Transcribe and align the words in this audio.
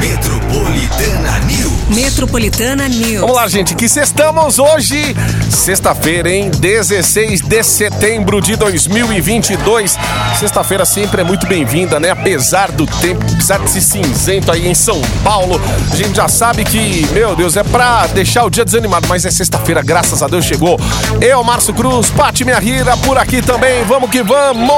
Metropolitana 0.00 1.38
News. 1.40 1.88
Metropolitana 1.90 2.88
News. 2.88 3.20
Vamos 3.20 3.36
lá, 3.36 3.46
gente, 3.46 3.74
que 3.74 3.84
estamos 3.84 4.58
hoje, 4.58 5.14
sexta-feira, 5.50 6.30
hein? 6.30 6.50
16 6.50 7.42
de 7.42 7.62
setembro 7.62 8.40
de 8.40 8.56
2022. 8.56 9.98
Sexta-feira 10.38 10.86
sempre 10.86 11.20
é 11.20 11.24
muito 11.24 11.46
bem-vinda, 11.46 12.00
né? 12.00 12.10
Apesar 12.10 12.72
do 12.72 12.86
tempo, 12.86 13.22
apesar 13.30 13.58
desse 13.58 13.82
cinzento 13.82 14.50
aí 14.50 14.66
em 14.66 14.74
São 14.74 15.02
Paulo, 15.22 15.60
a 15.92 15.96
gente 15.96 16.16
já 16.16 16.28
sabe 16.28 16.64
que, 16.64 17.06
meu 17.12 17.36
Deus, 17.36 17.58
é 17.58 17.62
pra 17.62 18.06
deixar 18.06 18.44
o 18.44 18.50
dia 18.50 18.64
desanimado, 18.64 19.06
mas 19.06 19.26
é 19.26 19.30
sexta-feira, 19.30 19.82
graças 19.82 20.22
a 20.22 20.26
Deus 20.26 20.46
chegou. 20.46 20.80
Eu, 21.20 21.44
Márcio 21.44 21.74
Cruz, 21.74 22.08
Pati 22.08 22.42
Minha 22.42 22.58
Rira, 22.58 22.96
por 22.96 23.18
aqui 23.18 23.42
também, 23.42 23.84
vamos 23.84 24.08
que 24.08 24.22
vamos! 24.22 24.70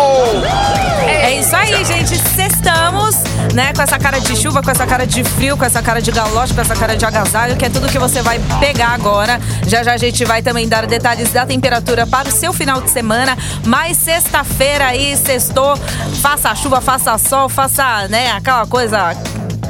É 1.07 1.39
isso 1.39 1.55
aí, 1.55 1.85
gente. 1.85 2.19
Sextamos, 2.35 3.15
né? 3.53 3.73
Com 3.75 3.83
essa 3.83 3.99
cara 3.99 4.19
de 4.19 4.37
chuva, 4.37 4.63
com 4.63 4.71
essa 4.71 4.87
cara 4.87 5.07
de 5.07 5.23
frio, 5.25 5.57
com 5.57 5.65
essa 5.65 5.83
cara 5.83 6.01
de 6.01 6.11
galoche, 6.11 6.55
com 6.55 6.61
essa 6.61 6.75
cara 6.75 6.97
de 6.97 7.05
agasalho, 7.05 7.57
que 7.57 7.65
é 7.65 7.71
tudo 7.71 7.89
que 7.89 7.99
você 7.99 8.23
vai 8.23 8.41
pegar 8.61 8.89
agora. 8.89 9.41
Já 9.67 9.83
já 9.83 9.95
a 9.95 9.97
gente 9.97 10.25
vai 10.25 10.43
também 10.43 10.69
dar 10.69 10.87
detalhes 10.87 11.33
da 11.33 11.47
temperatura 11.47 12.07
para 12.07 12.29
o 12.29 12.33
seu 12.33 12.53
final 12.53 12.81
de 12.81 12.91
semana. 12.91 13.37
Mas 13.67 13.97
sexta-feira 13.97 14.87
aí, 14.87 15.17
sextou, 15.17 15.77
faça 16.21 16.55
chuva, 16.55 16.81
faça 16.81 17.17
sol, 17.19 17.49
faça, 17.49 18.09
né, 18.09 18.33
aquela 18.33 18.67
coisa 18.67 19.15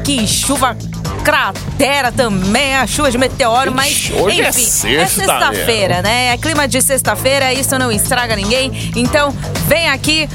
que 0.05 0.27
chuva 0.27 0.77
cratera 1.23 2.11
também, 2.11 2.77
a 2.77 2.87
chuva 2.87 3.11
de 3.11 3.17
meteoro, 3.17 3.73
mas 3.73 4.11
hoje 4.13 4.43
é 4.43 4.49
enfim, 4.49 4.65
sexta, 4.65 5.21
sexta-feira, 5.21 6.03
né? 6.03 6.35
É 6.35 6.37
clima 6.37 6.67
de 6.67 6.83
sexta-feira, 6.83 7.53
isso 7.53 7.79
não 7.79 7.93
estraga 7.93 8.35
ninguém. 8.35 8.91
Então, 8.97 9.31
vem 9.69 9.89
aqui 9.89 10.29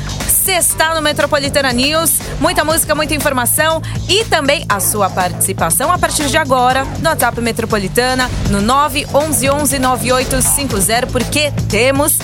sexta 0.48 0.96
no 0.96 1.02
Metropolitana 1.02 1.74
News. 1.74 2.20
Muita 2.40 2.64
música, 2.64 2.96
muita 2.96 3.14
informação 3.14 3.82
e 4.08 4.24
também 4.24 4.64
a 4.70 4.80
sua 4.80 5.10
participação 5.10 5.92
a 5.92 5.98
partir 5.98 6.28
de 6.28 6.38
agora 6.38 6.86
no 7.02 7.10
WhatsApp 7.10 7.42
Metropolitana 7.42 8.32
no 8.50 8.62
911 8.62 9.78
9850, 9.78 11.08
porque 11.08 11.52
temos 11.68 12.18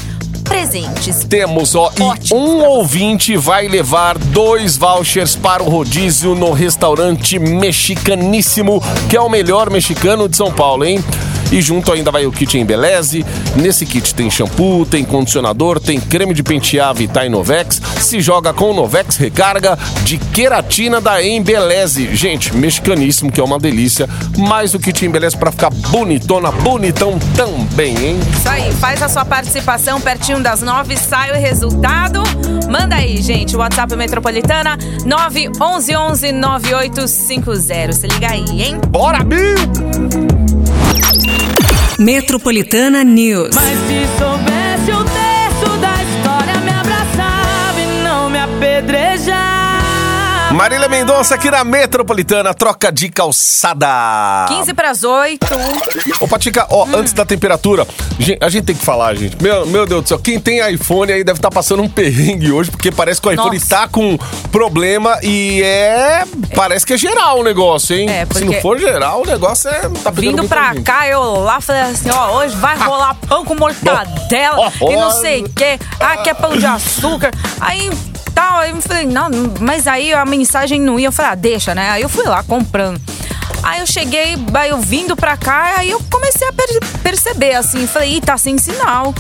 presentes. 0.46 1.26
Temos, 1.26 1.76
ó, 1.76 1.92
e 1.98 2.34
um 2.34 2.64
ouvinte 2.64 3.36
vai 3.36 3.68
levar 3.68 4.18
dois 4.18 4.78
vouchers 4.78 5.36
para 5.36 5.62
o 5.62 5.68
rodízio 5.68 6.34
no 6.34 6.54
restaurante 6.54 7.38
mexicaníssimo, 7.38 8.82
que 9.10 9.18
é 9.18 9.22
o 9.22 9.28
melhor 9.28 9.70
mexicano 9.70 10.30
de 10.30 10.38
São 10.38 10.50
Paulo, 10.50 10.86
hein? 10.86 11.04
E 11.54 11.62
junto 11.62 11.92
ainda 11.92 12.10
vai 12.10 12.26
o 12.26 12.32
kit 12.32 12.58
Embeleze. 12.58 13.24
Nesse 13.56 13.86
kit 13.86 14.16
tem 14.16 14.28
shampoo, 14.28 14.88
tem 14.88 15.06
condicionador, 15.06 15.80
tem 15.80 16.00
creme 16.00 16.34
de 16.34 16.42
pentear 16.42 16.96
Vitae 16.96 17.30
Novex. 17.30 17.80
Se 18.02 18.20
joga 18.20 18.52
com 18.52 18.74
Novex 18.74 19.18
Recarga 19.18 19.78
de 20.04 20.18
queratina 20.18 21.00
da 21.00 21.24
Embeleze. 21.24 22.16
Gente, 22.16 22.56
mexicaníssimo, 22.56 23.32
que 23.32 23.40
é 23.40 23.44
uma 23.44 23.60
delícia. 23.60 24.10
Mais 24.36 24.74
o 24.74 24.80
kit 24.80 25.06
Embeleze 25.06 25.38
para 25.38 25.52
ficar 25.52 25.70
bonitona, 25.70 26.52
bonitão 26.52 27.20
também, 27.36 27.96
hein? 28.04 28.20
Isso 28.36 28.50
aí, 28.50 28.72
faz 28.74 29.04
a 29.04 29.08
sua 29.08 29.24
participação 29.24 30.02
pertinho 30.02 30.42
das 30.42 30.64
nove, 30.64 30.98
sai 30.98 31.30
o 31.30 31.36
resultado. 31.36 32.24
Manda 32.68 32.96
aí, 32.96 33.22
gente, 33.22 33.56
o 33.56 33.60
WhatsApp 33.60 33.96
Metropolitana 33.96 34.76
911 35.06 36.32
9850. 36.32 37.94
Se 37.94 38.08
liga 38.08 38.32
aí, 38.32 38.64
hein? 38.64 38.82
Bora, 38.90 39.24
Bill! 39.24 40.33
Metropolitana 42.00 43.04
News. 43.04 43.56
Marília 50.64 50.88
Mendonça 50.88 51.36
aqui 51.36 51.52
na 51.52 51.62
Metropolitana, 51.66 52.54
troca 52.54 52.90
de 52.90 53.10
calçada. 53.10 54.46
15 54.48 54.74
para 54.74 54.92
as 54.92 55.04
8. 55.04 55.46
Ô, 56.22 56.26
Patica, 56.26 56.66
ó, 56.70 56.86
antes 56.96 57.12
da 57.12 57.26
temperatura, 57.26 57.86
a 58.40 58.48
gente 58.48 58.64
tem 58.68 58.74
que 58.74 58.86
falar, 58.86 59.14
gente. 59.14 59.36
Meu, 59.44 59.66
meu 59.66 59.86
Deus 59.86 60.04
do 60.04 60.08
céu, 60.08 60.18
quem 60.20 60.40
tem 60.40 60.66
iPhone 60.74 61.12
aí 61.12 61.22
deve 61.22 61.38
estar 61.38 61.50
passando 61.52 61.84
um 61.84 61.90
perrengue 61.90 62.50
hoje, 62.54 62.72
porque 62.72 62.94
parece 62.94 63.20
que 63.20 63.28
o 63.28 63.32
iPhone 63.34 63.56
Nossa. 63.60 63.68
tá 63.76 63.88
com 63.90 64.18
problema 64.54 65.20
e 65.22 65.62
é. 65.62 66.24
Parece 66.56 66.86
que 66.86 66.94
é 66.94 66.98
geral 66.98 67.42
o 67.42 67.44
negócio, 67.44 67.98
hein? 67.98 68.10
É, 68.10 68.26
porque- 68.26 68.40
Se 68.40 68.46
não 68.46 68.54
for 68.62 68.80
geral, 68.80 69.22
o 69.24 69.26
negócio 69.26 69.70
é. 69.70 69.90
Tá 70.02 70.12
Vindo 70.12 70.48
pra 70.48 70.76
gente. 70.76 70.84
cá, 70.84 71.06
eu 71.10 71.42
lá 71.42 71.60
falei 71.60 71.82
assim, 71.82 72.10
ó, 72.10 72.38
hoje 72.38 72.56
vai 72.56 72.78
rolar 72.80 73.16
pão 73.28 73.44
com 73.44 73.54
mortadela 73.54 74.72
Ó, 74.80 74.88
e 74.90 74.96
não 74.96 75.12
sei 75.12 75.42
o 75.44 75.50
quê. 75.50 75.78
Ah, 76.00 76.16
que 76.24 76.30
é 76.30 76.34
pão 76.34 76.56
de 76.58 76.66
açúcar. 76.66 77.32
Aí 77.60 77.92
tal, 78.34 78.60
aí 78.60 78.72
eu 78.72 78.82
falei, 78.82 79.06
não, 79.06 79.30
mas 79.60 79.88
aí 79.88 80.14
a 80.14 80.26
mensagem 80.26 80.80
não 80.82 81.00
ia. 81.00 81.08
Eu 81.08 81.12
falei, 81.12 81.32
ah, 81.32 81.36
deixa, 81.36 81.74
né? 81.76 81.90
Aí 81.92 82.02
eu 82.02 82.10
fui 82.10 82.26
lá 82.26 82.44
comprando. 82.44 83.00
Aí 83.62 83.80
eu 83.80 83.88
cheguei, 83.88 84.36
aí 84.54 84.70
eu 84.72 84.78
vindo 84.80 85.16
pra 85.16 85.38
cá, 85.38 85.76
aí 85.78 85.90
eu 85.90 86.02
comecei 86.12 86.48
a 86.48 86.52
per- 86.54 86.80
perceber, 87.02 87.54
assim, 87.56 87.88
falei, 87.88 88.18
ih, 88.18 88.22
tá 88.22 88.38
sem 88.38 88.58
sinal. 88.58 89.14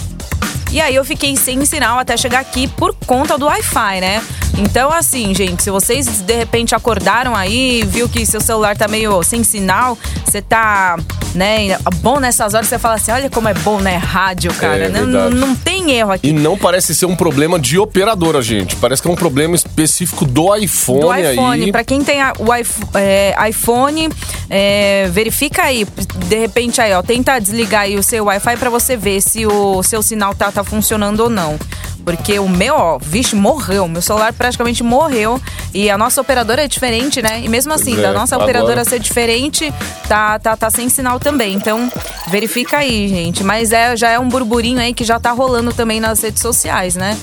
E 0.73 0.81
aí 0.81 0.95
eu 0.95 1.06
fiquei 1.06 1.35
sem 1.38 1.63
sinal 1.66 2.00
até 2.00 2.17
chegar 2.17 2.39
aqui 2.39 2.67
por 2.67 2.95
conta 3.06 3.38
do 3.38 3.45
Wi-Fi, 3.45 4.01
né? 4.01 4.23
Então, 4.57 4.91
assim, 4.91 5.34
gente, 5.34 5.63
se 5.63 5.69
vocês 5.72 6.07
de 6.22 6.35
repente 6.35 6.75
acordaram 6.75 7.35
aí, 7.35 7.84
viu 7.85 8.07
que 8.09 8.23
seu 8.25 8.41
celular 8.41 8.75
tá 8.78 8.88
meio 8.88 9.22
sem 9.23 9.44
sinal, 9.44 9.97
você 10.25 10.41
tá, 10.44 10.95
né, 11.33 11.75
bom 12.01 12.19
nessas 12.19 12.53
horas, 12.53 12.67
você 12.67 12.78
fala 12.78 12.95
assim, 12.95 13.12
olha 13.12 13.29
como 13.31 13.50
é 13.50 13.53
bom, 13.56 13.79
né, 13.79 13.95
rádio, 13.97 14.53
cara. 14.53 14.85
É 14.85 14.89
não, 14.89 15.06
verdade. 15.06 15.35
não 15.35 15.56
tem 15.56 15.91
erro 15.91 16.12
aqui. 16.12 16.28
E 16.29 16.31
não 16.33 16.56
parece 16.56 16.94
ser 16.94 17.07
um 17.07 17.16
problema 17.16 17.57
de 17.59 17.79
operadora, 17.79 18.41
gente. 18.44 18.75
Parece 18.75 19.01
que 19.01 19.07
é 19.07 19.12
um 19.12 19.16
problema 19.16 19.56
específico 19.56 20.23
do 20.23 20.56
iPhone, 20.56 21.00
do 21.01 21.16
iPhone. 21.16 21.63
aí. 21.66 21.72
Pra 21.72 21.83
quem 21.83 22.03
tem 22.03 22.22
a- 22.22 22.33
o 22.38 22.53
iPh- 22.53 22.95
é, 22.95 23.35
iPhone, 23.50 24.09
é, 24.51 25.07
verifica 25.12 25.63
aí. 25.63 25.83
De 26.28 26.38
repente 26.38 26.79
aí, 26.79 26.94
ó, 26.94 27.01
tenta 27.01 27.39
desligar 27.39 27.81
aí 27.81 27.97
o 27.97 28.03
seu 28.03 28.25
Wi-Fi 28.25 28.57
pra 28.57 28.69
você 28.69 28.95
ver 28.95 29.19
se 29.19 29.47
o 29.47 29.81
seu 29.81 30.03
sinal 30.03 30.35
tá, 30.35 30.51
tá 30.51 30.62
funcionando 30.63 31.22
ou 31.22 31.29
não. 31.29 31.57
Porque 32.06 32.38
o 32.38 32.50
meu, 32.50 32.75
ó, 32.75 32.97
vixe, 33.00 33.34
morreu. 33.34 33.88
Meu 33.88 34.01
celular 34.01 34.34
praticamente 34.34 34.84
morreu. 34.84 35.40
E 35.74 35.90
a 35.90 35.97
nossa 35.97 36.19
operadora 36.19 36.63
é 36.63 36.68
diferente, 36.68 37.22
né? 37.22 37.41
E 37.41 37.47
mesmo 37.47 37.74
assim, 37.74 37.91
Pois 37.91 38.01
da 38.01 38.09
é, 38.09 38.13
nossa 38.13 38.35
agora- 38.35 38.50
operadora 38.51 38.84
ser 38.85 39.00
diferente, 39.00 39.74
tá, 40.07 40.38
tá, 40.38 40.57
tá 40.57 40.69
sem 40.69 40.90
sinal 40.90 41.18
também. 41.19 41.53
Então, 41.53 41.90
verifica 42.29 42.78
aí, 42.79 43.07
gente. 43.07 43.41
Mas 43.44 43.72
é, 43.72 43.96
já 43.96 44.09
é 44.09 44.19
um 44.19 44.28
burburinho 44.28 44.79
aí 44.81 44.94
que 44.94 45.06
já 45.06 45.18
tá 45.18 45.31
rolando 45.31 45.72
também 45.72 46.01
nas 46.01 46.22
redes 46.22 46.41
sociais, 46.41 46.95
né? 46.95 47.18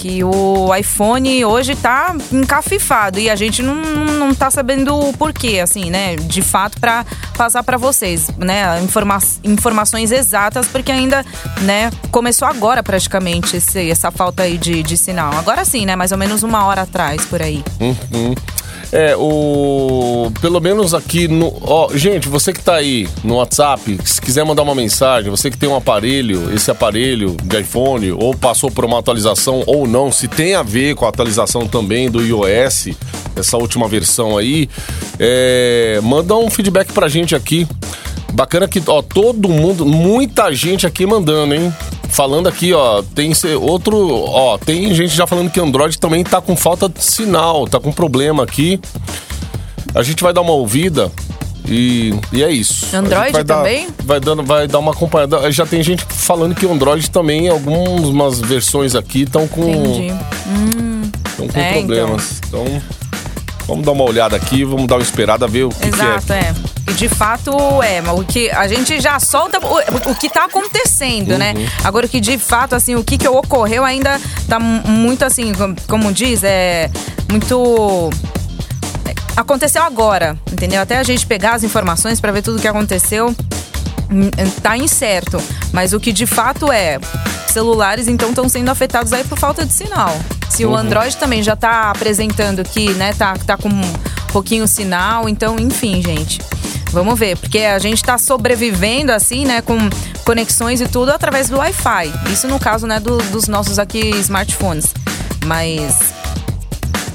Que 0.00 0.24
o 0.24 0.74
iPhone 0.74 1.44
hoje 1.44 1.76
tá 1.76 2.16
encafifado 2.32 3.20
e 3.20 3.28
a 3.28 3.36
gente 3.36 3.62
não, 3.62 3.74
não 3.74 4.34
tá 4.34 4.50
sabendo 4.50 4.98
o 4.98 5.12
porquê, 5.12 5.60
assim, 5.62 5.90
né? 5.90 6.16
De 6.16 6.40
fato, 6.40 6.80
para 6.80 7.04
passar 7.36 7.62
para 7.62 7.76
vocês, 7.76 8.30
né? 8.38 8.80
Informa 8.82 9.18
informações 9.44 10.10
exatas, 10.10 10.66
porque 10.68 10.90
ainda, 10.90 11.22
né? 11.60 11.90
Começou 12.10 12.48
agora 12.48 12.82
praticamente 12.82 13.58
esse, 13.58 13.90
essa 13.90 14.10
falta 14.10 14.44
aí 14.44 14.56
de, 14.56 14.82
de 14.82 14.96
sinal. 14.96 15.34
Agora 15.34 15.66
sim, 15.66 15.84
né? 15.84 15.94
Mais 15.94 16.12
ou 16.12 16.18
menos 16.18 16.42
uma 16.42 16.64
hora 16.64 16.82
atrás, 16.82 17.26
por 17.26 17.42
aí. 17.42 17.62
Uhum. 17.78 18.34
É, 18.92 19.14
o. 19.16 20.32
Pelo 20.40 20.60
menos 20.60 20.94
aqui 20.94 21.28
no. 21.28 21.56
Ó, 21.62 21.90
gente, 21.94 22.28
você 22.28 22.52
que 22.52 22.60
tá 22.60 22.74
aí 22.74 23.08
no 23.22 23.36
WhatsApp, 23.36 23.98
se 24.04 24.20
quiser 24.20 24.44
mandar 24.44 24.62
uma 24.62 24.74
mensagem, 24.74 25.30
você 25.30 25.50
que 25.50 25.56
tem 25.56 25.68
um 25.68 25.76
aparelho, 25.76 26.52
esse 26.52 26.70
aparelho 26.70 27.36
de 27.42 27.60
iPhone, 27.60 28.10
ou 28.12 28.34
passou 28.34 28.70
por 28.70 28.84
uma 28.84 28.98
atualização 28.98 29.62
ou 29.66 29.86
não, 29.86 30.10
se 30.10 30.26
tem 30.26 30.54
a 30.54 30.62
ver 30.62 30.96
com 30.96 31.06
a 31.06 31.08
atualização 31.08 31.68
também 31.68 32.10
do 32.10 32.20
iOS, 32.20 32.88
essa 33.36 33.56
última 33.56 33.86
versão 33.86 34.36
aí, 34.36 34.68
é, 35.18 36.00
manda 36.02 36.34
um 36.34 36.50
feedback 36.50 36.92
pra 36.92 37.08
gente 37.08 37.34
aqui. 37.36 37.68
Bacana 38.32 38.66
que, 38.68 38.82
ó, 38.86 39.02
todo 39.02 39.48
mundo, 39.48 39.84
muita 39.84 40.52
gente 40.52 40.86
aqui 40.86 41.04
mandando, 41.06 41.54
hein? 41.54 41.72
Falando 42.08 42.48
aqui, 42.48 42.72
ó, 42.72 43.02
tem 43.14 43.32
outro, 43.60 43.96
ó, 44.26 44.58
tem 44.58 44.92
gente 44.94 45.14
já 45.14 45.26
falando 45.26 45.50
que 45.50 45.60
Android 45.60 45.98
também 45.98 46.24
tá 46.24 46.40
com 46.40 46.56
falta 46.56 46.88
de 46.88 47.02
sinal, 47.02 47.66
tá 47.68 47.78
com 47.78 47.92
problema 47.92 48.42
aqui. 48.42 48.80
A 49.94 50.02
gente 50.02 50.22
vai 50.22 50.32
dar 50.32 50.40
uma 50.40 50.52
ouvida 50.52 51.10
e, 51.68 52.14
e 52.32 52.42
é 52.42 52.50
isso. 52.50 52.86
Android 52.94 53.32
vai 53.32 53.44
dar- 53.44 53.56
também? 53.58 53.88
vai 54.04 54.20
dando, 54.20 54.42
vai 54.42 54.66
dar 54.66 54.78
uma 54.78 54.92
acompanhada. 54.92 55.50
Já 55.52 55.66
tem 55.66 55.82
gente 55.82 56.04
falando 56.08 56.54
que 56.54 56.66
Android 56.66 57.08
também, 57.10 57.48
algumas 57.48 58.40
versões 58.40 58.94
aqui 58.94 59.22
estão 59.22 59.46
com, 59.46 59.68
Entendi. 59.70 60.12
tão 61.36 61.48
com 61.48 61.58
É, 61.60 61.72
problemas. 61.78 62.40
Então. 62.48 62.64
Vamos 63.70 63.84
dar 63.86 63.92
uma 63.92 64.04
olhada 64.04 64.36
aqui, 64.36 64.64
vamos 64.64 64.86
dar 64.86 64.96
uma 64.96 65.02
esperada, 65.02 65.46
ver 65.46 65.64
o 65.64 65.68
que, 65.70 65.78
que 65.80 65.88
Exato, 65.88 66.32
é. 66.32 66.38
é. 66.38 66.54
E 66.90 66.92
de 66.94 67.08
fato 67.08 67.50
é, 67.82 68.02
o 68.12 68.24
que 68.24 68.50
a 68.50 68.66
gente 68.68 69.00
já 69.00 69.18
solta 69.20 69.58
o, 69.64 70.10
o 70.10 70.14
que 70.14 70.28
tá 70.28 70.44
acontecendo, 70.44 71.38
né? 71.38 71.54
Uhum. 71.56 71.66
Agora 71.84 72.06
o 72.06 72.08
que 72.08 72.20
de 72.20 72.36
fato, 72.36 72.74
assim, 72.74 72.94
o 72.96 73.04
que, 73.04 73.16
que 73.16 73.28
ocorreu 73.28 73.84
ainda 73.84 74.20
tá 74.48 74.58
mu- 74.58 74.82
muito 74.88 75.24
assim, 75.24 75.52
com- 75.54 75.74
como 75.88 76.12
diz, 76.12 76.42
é 76.42 76.90
muito. 77.30 78.10
é, 79.06 79.14
Aconteceu 79.36 79.82
agora, 79.82 80.36
entendeu? 80.52 80.82
Até 80.82 80.98
a 80.98 81.02
gente 81.02 81.24
pegar 81.26 81.54
as 81.54 81.62
informações 81.62 82.20
pra 82.20 82.32
ver 82.32 82.42
tudo 82.42 82.58
o 82.58 82.60
que 82.60 82.68
aconteceu, 82.68 83.28
hum, 84.10 84.30
tá 84.62 84.76
incerto. 84.76 85.40
Mas 85.72 85.92
o 85.92 86.00
que 86.00 86.12
de 86.12 86.26
fato 86.26 86.72
é, 86.72 86.98
celulares 87.52 88.08
então 88.08 88.30
estão 88.30 88.48
sendo 88.48 88.68
afetados 88.70 89.12
aí 89.12 89.22
por 89.24 89.38
falta 89.38 89.64
de 89.64 89.72
sinal. 89.72 90.14
iOS. 90.62 90.72
O 90.72 90.76
Android 90.76 91.16
também 91.16 91.42
já 91.42 91.56
tá 91.56 91.90
apresentando 91.90 92.62
que, 92.64 92.90
né, 92.94 93.12
tá, 93.14 93.34
tá 93.46 93.56
com 93.56 93.68
um 93.68 93.92
pouquinho 94.32 94.66
sinal. 94.68 95.28
Então, 95.28 95.58
enfim, 95.58 96.02
gente. 96.02 96.40
Vamos 96.92 97.16
ver, 97.18 97.36
porque 97.36 97.58
a 97.58 97.78
gente 97.78 98.02
tá 98.02 98.18
sobrevivendo 98.18 99.12
assim, 99.12 99.44
né, 99.44 99.60
com 99.62 99.78
conexões 100.24 100.80
e 100.80 100.88
tudo 100.88 101.10
através 101.12 101.48
do 101.48 101.56
Wi-Fi. 101.58 102.12
Isso 102.32 102.48
no 102.48 102.58
caso, 102.58 102.84
né, 102.86 102.98
do- 102.98 103.18
dos 103.30 103.46
nossos 103.46 103.78
aqui 103.78 104.10
smartphones. 104.16 104.92
Mas, 105.46 106.12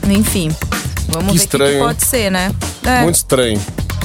enfim, 0.08 0.50
vamos 1.10 1.34
Que 1.34 1.58
ver 1.58 1.64
o 1.64 1.68
que, 1.74 1.80
pode 1.80 2.06
ser, 2.06 2.32
né? 2.32 2.54
É. 2.86 3.02
Muito 3.02 3.16
estranho. 3.16 3.62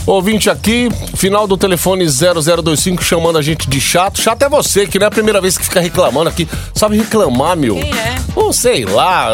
Ouvinte 0.06 0.50
aqui, 0.50 0.88
final 1.14 1.46
do 1.46 1.56
telefone 1.56 2.06
0025 2.08 3.02
chamando 3.02 3.38
a 3.38 3.42
gente 3.42 3.68
de 3.68 3.80
chato. 3.80 4.20
Chato 4.20 4.42
é 4.42 4.48
você, 4.48 4.86
que 4.86 4.98
não 4.98 5.04
é 5.04 5.08
a 5.08 5.10
primeira 5.10 5.40
vez 5.40 5.56
que 5.56 5.64
fica 5.64 5.80
reclamando 5.80 6.28
aqui. 6.28 6.48
Sabe 6.74 6.96
reclamar, 6.96 7.56
meu? 7.56 7.76
Quem 7.76 7.92
é? 7.92 8.16
Ou 8.34 8.52
sei 8.52 8.84
lá. 8.84 9.32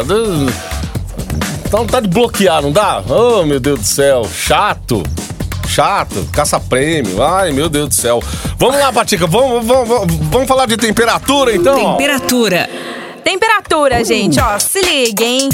Dá 1.69 1.77
vontade 1.79 2.07
de 2.07 2.13
bloquear, 2.13 2.61
não 2.61 2.71
dá? 2.71 3.03
Oh, 3.09 3.43
meu 3.43 3.59
Deus 3.59 3.79
do 3.79 3.85
céu. 3.85 4.27
Chato. 4.31 5.03
Chato. 5.67 6.27
Caça-prêmio. 6.31 7.21
Ai, 7.23 7.51
meu 7.51 7.69
Deus 7.69 7.89
do 7.89 7.95
céu. 7.95 8.21
Vamos 8.57 8.79
lá, 8.79 8.91
Patica. 8.91 9.25
Vamos, 9.25 9.65
vamos, 9.65 9.87
vamos, 9.87 10.15
vamos 10.29 10.47
falar 10.47 10.65
de 10.65 10.77
temperatura, 10.77 11.55
então? 11.55 11.97
Temperatura. 11.97 12.69
Temperatura, 13.23 14.05
gente, 14.05 14.39
ó, 14.39 14.57
se 14.57 14.79
liga, 14.81 15.23
hein? 15.23 15.49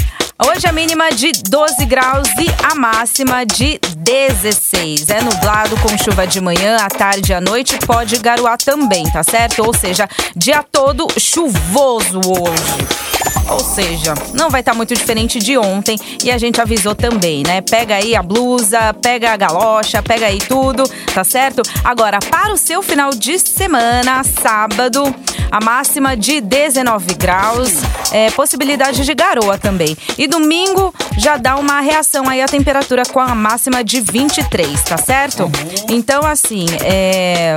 Hoje 0.46 0.66
a 0.66 0.72
mínima 0.72 1.10
de 1.10 1.32
12 1.32 1.86
graus 1.86 2.28
e 2.38 2.46
a 2.70 2.74
máxima 2.74 3.46
de 3.46 3.78
16. 3.96 5.08
É 5.08 5.22
nublado 5.22 5.74
com 5.78 5.96
chuva 5.96 6.26
de 6.26 6.38
manhã, 6.40 6.76
à 6.76 6.88
tarde 6.88 7.32
e 7.32 7.34
à 7.34 7.40
noite 7.40 7.78
pode 7.86 8.18
garoar 8.18 8.58
também, 8.58 9.04
tá 9.10 9.22
certo? 9.22 9.64
Ou 9.64 9.72
seja, 9.72 10.06
dia 10.36 10.62
todo 10.62 11.06
chuvoso 11.18 12.20
hoje. 12.26 13.13
Ou 13.50 13.60
seja, 13.60 14.14
não 14.32 14.50
vai 14.50 14.60
estar 14.60 14.74
muito 14.74 14.94
diferente 14.94 15.38
de 15.38 15.56
ontem 15.58 15.98
e 16.22 16.30
a 16.30 16.38
gente 16.38 16.60
avisou 16.60 16.94
também, 16.94 17.42
né? 17.46 17.60
Pega 17.60 17.96
aí 17.96 18.16
a 18.16 18.22
blusa, 18.22 18.94
pega 18.94 19.32
a 19.32 19.36
galocha, 19.36 20.02
pega 20.02 20.26
aí 20.26 20.38
tudo, 20.38 20.84
tá 21.12 21.22
certo? 21.24 21.62
Agora, 21.84 22.18
para 22.18 22.52
o 22.52 22.56
seu 22.56 22.82
final 22.82 23.10
de 23.10 23.38
semana, 23.38 24.22
sábado, 24.24 25.14
a 25.50 25.62
máxima 25.62 26.16
de 26.16 26.40
19 26.40 27.14
graus, 27.14 27.70
é, 28.12 28.30
possibilidade 28.30 29.04
de 29.04 29.14
garoa 29.14 29.58
também. 29.58 29.96
E 30.18 30.26
domingo 30.26 30.92
já 31.18 31.36
dá 31.36 31.56
uma 31.56 31.80
reação 31.80 32.28
aí 32.28 32.40
a 32.42 32.46
temperatura 32.46 33.02
com 33.04 33.20
a 33.20 33.34
máxima 33.34 33.84
de 33.84 34.00
23, 34.00 34.82
tá 34.82 34.96
certo? 34.98 35.50
Então, 35.88 36.26
assim, 36.26 36.66
é. 36.82 37.56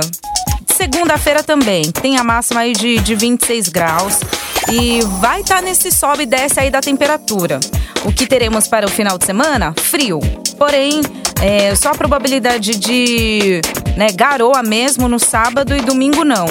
Segunda-feira 0.78 1.42
também 1.42 1.90
tem 1.90 2.18
a 2.18 2.22
máxima 2.22 2.60
aí 2.60 2.72
de, 2.72 3.00
de 3.00 3.16
26 3.16 3.68
graus 3.68 4.20
e 4.70 5.00
vai 5.20 5.40
estar 5.40 5.60
nesse 5.60 5.90
sobe 5.90 6.22
e 6.22 6.26
desce 6.26 6.60
aí 6.60 6.70
da 6.70 6.80
temperatura. 6.80 7.58
O 8.04 8.12
que 8.12 8.28
teremos 8.28 8.68
para 8.68 8.86
o 8.86 8.88
final 8.88 9.18
de 9.18 9.26
semana? 9.26 9.74
Frio. 9.76 10.20
Porém, 10.56 11.00
é, 11.42 11.74
só 11.74 11.88
a 11.88 11.94
probabilidade 11.96 12.78
de 12.78 13.60
né, 13.96 14.12
garoa 14.14 14.62
mesmo 14.62 15.08
no 15.08 15.18
sábado 15.18 15.76
e 15.76 15.80
domingo 15.80 16.24
não. 16.24 16.46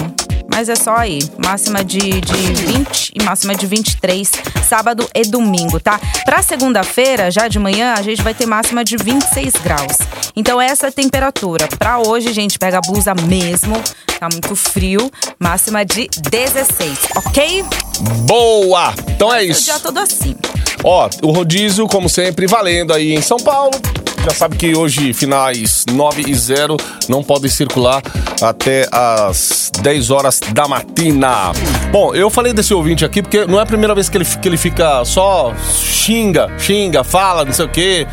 Mas 0.52 0.68
é 0.68 0.76
só 0.76 0.98
aí. 0.98 1.20
Máxima 1.38 1.82
de, 1.82 2.20
de 2.20 2.54
20 2.66 3.14
e 3.16 3.24
máxima 3.24 3.56
de 3.56 3.66
23, 3.66 4.30
sábado 4.68 5.08
e 5.16 5.22
domingo, 5.22 5.80
tá? 5.80 6.02
Pra 6.26 6.42
segunda-feira, 6.42 7.32
já 7.32 7.48
de 7.48 7.60
manhã, 7.60 7.94
a 7.98 8.02
gente 8.02 8.22
vai 8.22 8.34
ter 8.34 8.46
máxima 8.46 8.84
de 8.84 8.98
26 8.98 9.54
graus. 9.64 9.98
Então, 10.38 10.62
essa 10.62 10.86
é 10.86 10.90
a 10.90 10.92
temperatura. 10.92 11.68
Pra 11.80 11.98
hoje, 11.98 12.32
gente, 12.32 12.60
pega 12.60 12.78
a 12.78 12.82
blusa 12.82 13.16
mesmo. 13.16 13.74
Tá 14.20 14.30
muito 14.32 14.56
frio. 14.56 15.12
Máxima 15.40 15.84
de 15.84 16.08
16, 16.30 17.00
ok? 17.16 17.66
Boa! 18.28 18.94
Então 19.10 19.34
é 19.34 19.40
O 19.40 19.42
isso. 19.46 19.66
dia 19.66 19.80
todo 19.80 19.98
assim. 19.98 20.36
Ó, 20.84 21.10
o 21.24 21.32
rodízio, 21.32 21.88
como 21.88 22.08
sempre, 22.08 22.46
valendo 22.46 22.94
aí 22.94 23.14
em 23.16 23.22
São 23.22 23.38
Paulo. 23.38 23.72
Já 24.30 24.34
sabe 24.34 24.58
que 24.58 24.76
hoje, 24.76 25.14
finais 25.14 25.86
9 25.90 26.24
e 26.28 26.36
0, 26.36 26.76
não 27.08 27.24
podem 27.24 27.50
circular 27.50 28.02
até 28.42 28.86
as 28.92 29.72
10 29.82 30.12
horas 30.12 30.42
da 30.52 30.68
matina. 30.68 31.54
Bom, 31.94 32.14
eu 32.14 32.30
falei 32.30 32.52
desse 32.52 32.74
ouvinte 32.74 33.06
aqui 33.06 33.22
porque 33.22 33.46
não 33.46 33.58
é 33.58 33.62
a 33.62 33.66
primeira 33.66 33.96
vez 33.96 34.10
que 34.10 34.18
ele, 34.18 34.26
que 34.26 34.50
ele 34.50 34.58
fica 34.58 35.06
só 35.06 35.54
xinga, 35.56 36.50
xinga, 36.60 37.06
fala, 37.06 37.46
não 37.46 37.54
sei 37.54 37.66
o 37.66 37.70
quê. 37.70 38.06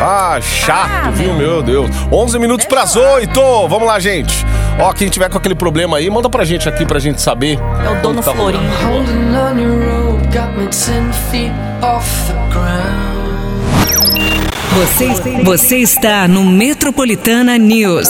Ah, 0.00 0.38
chato, 0.40 0.90
Ah, 1.08 1.10
viu? 1.10 1.34
meu. 1.34 1.48
Meu 1.48 1.62
Deus. 1.62 1.90
11 2.12 2.38
minutos 2.38 2.64
pras 2.66 2.94
lá. 2.94 3.14
8. 3.14 3.40
Vamos 3.68 3.88
lá, 3.88 3.98
gente. 3.98 4.46
Ó, 4.78 4.92
quem 4.92 5.08
tiver 5.08 5.28
com 5.28 5.38
aquele 5.38 5.56
problema 5.56 5.96
aí, 5.96 6.08
manda 6.08 6.30
pra 6.30 6.44
gente 6.44 6.68
aqui 6.68 6.86
pra 6.86 7.00
gente 7.00 7.20
saber. 7.20 7.58
É 7.84 7.98
o 7.98 8.00
dono 8.00 8.22
Tá. 8.22 8.32
Florinho. 8.32 8.62
Holding 8.86 9.34
on 9.36 9.58
your 9.60 9.84
road 9.84 10.26
got 10.28 10.56
me 10.56 10.68
ten 10.68 11.12
feet 11.32 11.52
off 11.82 12.06
the 12.28 12.34
ground. 12.54 13.17
Você, 14.78 15.42
você 15.42 15.76
está 15.78 16.28
no 16.28 16.44
Metropolitana 16.44 17.58
News. 17.58 18.06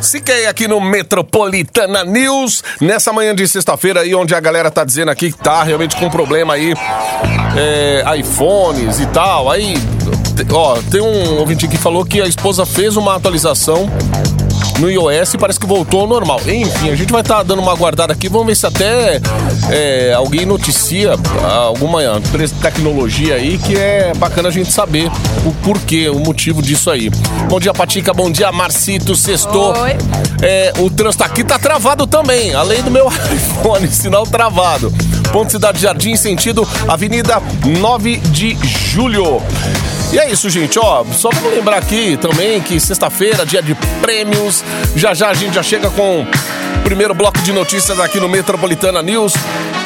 Fiquei 0.00 0.46
aqui 0.46 0.66
no 0.66 0.80
Metropolitana 0.80 2.02
News, 2.02 2.64
nessa 2.80 3.12
manhã 3.12 3.34
de 3.34 3.46
sexta-feira 3.46 4.00
aí, 4.00 4.14
onde 4.14 4.34
a 4.34 4.40
galera 4.40 4.70
tá 4.70 4.84
dizendo 4.84 5.10
aqui 5.10 5.30
que 5.30 5.36
tá 5.36 5.62
realmente 5.62 5.96
com 5.96 6.08
problema 6.08 6.54
aí, 6.54 6.72
é, 7.58 8.02
iPhones 8.16 9.00
e 9.00 9.06
tal. 9.08 9.50
Aí, 9.50 9.74
ó, 10.50 10.78
tem 10.90 11.02
um 11.02 11.40
ouvinte 11.40 11.68
que 11.68 11.76
falou 11.76 12.06
que 12.06 12.22
a 12.22 12.26
esposa 12.26 12.64
fez 12.64 12.96
uma 12.96 13.14
atualização 13.16 13.90
no 14.78 14.90
iOS 14.90 15.34
e 15.34 15.38
parece 15.38 15.58
que 15.58 15.66
voltou 15.66 16.02
ao 16.02 16.06
normal. 16.06 16.40
Enfim, 16.46 16.90
a 16.90 16.96
gente 16.96 17.12
vai 17.12 17.20
estar 17.20 17.42
dando 17.42 17.60
uma 17.60 17.74
guardada 17.74 18.12
aqui, 18.12 18.28
vamos 18.28 18.46
ver 18.46 18.56
se 18.56 18.66
até 18.66 19.20
é, 19.70 20.12
alguém 20.12 20.44
noticia 20.44 21.14
alguma 21.66 22.02
empresa 22.18 22.54
de 22.54 22.60
tecnologia 22.60 23.34
aí 23.36 23.58
que 23.58 23.76
é 23.76 24.12
bacana 24.16 24.48
a 24.48 24.52
gente 24.52 24.72
saber 24.72 25.10
o 25.44 25.52
porquê, 25.62 26.08
o 26.08 26.18
motivo 26.18 26.62
disso 26.62 26.90
aí. 26.90 27.10
Bom 27.48 27.60
dia, 27.60 27.72
Patica, 27.72 28.12
bom 28.12 28.30
dia, 28.30 28.50
Marcito, 28.50 29.14
sextou. 29.14 29.76
Oi. 29.78 29.96
É, 30.42 30.72
o 30.78 30.90
trânsito 30.90 31.24
aqui 31.24 31.44
tá 31.44 31.58
travado 31.58 32.06
também, 32.06 32.54
além 32.54 32.82
do 32.82 32.90
meu 32.90 33.08
iPhone, 33.32 33.88
sinal 33.88 34.26
travado. 34.26 34.92
Ponto 35.32 35.50
Cidade 35.50 35.80
Jardim, 35.80 36.14
sentido 36.16 36.68
Avenida 36.86 37.42
9 37.80 38.18
de 38.18 38.56
Julho. 38.62 39.42
E 40.14 40.18
é 40.20 40.30
isso, 40.30 40.48
gente, 40.48 40.78
ó. 40.78 41.04
Só 41.12 41.28
vamos 41.28 41.52
lembrar 41.52 41.78
aqui 41.78 42.16
também 42.16 42.60
que 42.60 42.78
sexta-feira, 42.78 43.44
dia 43.44 43.60
de 43.60 43.74
prêmios. 44.00 44.62
Já 44.94 45.12
já 45.12 45.30
a 45.30 45.34
gente 45.34 45.56
já 45.56 45.62
chega 45.62 45.90
com 45.90 46.24
primeiro 46.84 47.14
bloco 47.14 47.40
de 47.40 47.50
notícias 47.50 47.98
aqui 47.98 48.20
no 48.20 48.28
Metropolitana 48.28 49.02
News. 49.02 49.32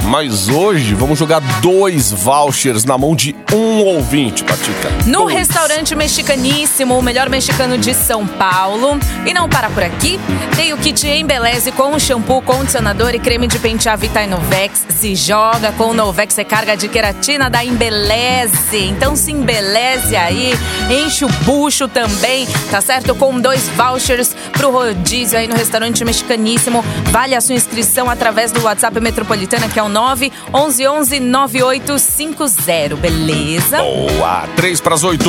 Mas 0.04 0.48
hoje 0.48 0.94
vamos 0.94 1.18
jogar 1.18 1.40
dois 1.60 2.10
vouchers 2.10 2.84
na 2.84 2.99
mão 2.99 3.14
de 3.14 3.37
um 3.52 3.80
ouvinte, 3.84 4.42
Patica. 4.42 4.90
No 5.06 5.23
Dois. 5.23 5.37
restaurante 5.37 5.94
mexicaníssimo, 5.94 6.99
o 6.99 7.02
melhor 7.02 7.28
mexicano 7.28 7.78
de 7.78 7.94
São 7.94 8.26
Paulo. 8.26 8.99
E 9.26 9.32
não 9.32 9.49
para 9.49 9.70
por 9.70 9.82
aqui, 9.82 10.18
tem 10.56 10.73
o 10.73 10.78
kit 10.78 11.06
Embeleze 11.06 11.73
com 11.73 11.99
shampoo, 11.99 12.42
condicionador 12.42 13.14
e 13.14 13.18
creme 13.18 13.46
de 13.46 13.58
pentear 13.58 13.96
Vita 13.99 14.26
Novex. 14.26 14.87
Se 14.88 15.14
joga 15.14 15.73
com 15.73 15.90
o 15.90 15.94
Novex 15.94 16.37
recarga 16.37 16.76
de 16.76 16.88
queratina 16.88 17.49
da 17.49 17.64
Embeleze. 17.64 18.76
Então 18.76 19.14
se 19.14 19.30
embeleze 19.30 20.16
aí, 20.16 20.52
enche 20.90 21.25
o 21.25 21.28
bucho 21.45 21.88
também, 21.88 22.47
tá 22.71 22.80
certo? 22.80 23.14
Com 23.14 23.40
dois 23.40 23.68
vouchers 23.71 24.35
pro 24.52 24.71
rodízio 24.71 25.38
aí 25.38 25.47
no 25.47 25.54
restaurante 25.54 26.04
mexicaníssimo. 26.04 26.85
Vale 27.11 27.35
a 27.35 27.40
sua 27.40 27.54
inscrição 27.54 28.09
através 28.09 28.52
do 28.52 28.62
WhatsApp 28.62 29.00
Metropolitana, 29.00 29.68
que 29.68 29.78
é 29.78 29.83
o 29.83 29.88
9 29.88 30.33
11 30.52 30.87
11 30.87 31.21
9850, 31.21 32.97
beleza? 32.97 33.78
Boa, 33.78 34.45
3 34.57 34.80
para 34.80 34.95
as 34.95 35.04
8. 35.04 35.28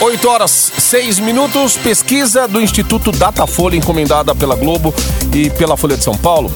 8 0.00 0.28
horas 0.28 0.72
6 0.78 1.18
minutos. 1.20 1.76
Pesquisa 1.76 2.46
do 2.46 2.60
Instituto 2.60 3.10
Datafolha, 3.10 3.76
encomendada 3.76 4.34
pela 4.34 4.54
Globo 4.54 4.94
e 5.32 5.48
pela 5.50 5.76
Folha 5.76 5.96
de 5.96 6.04
São 6.04 6.16
Paulo 6.16 6.52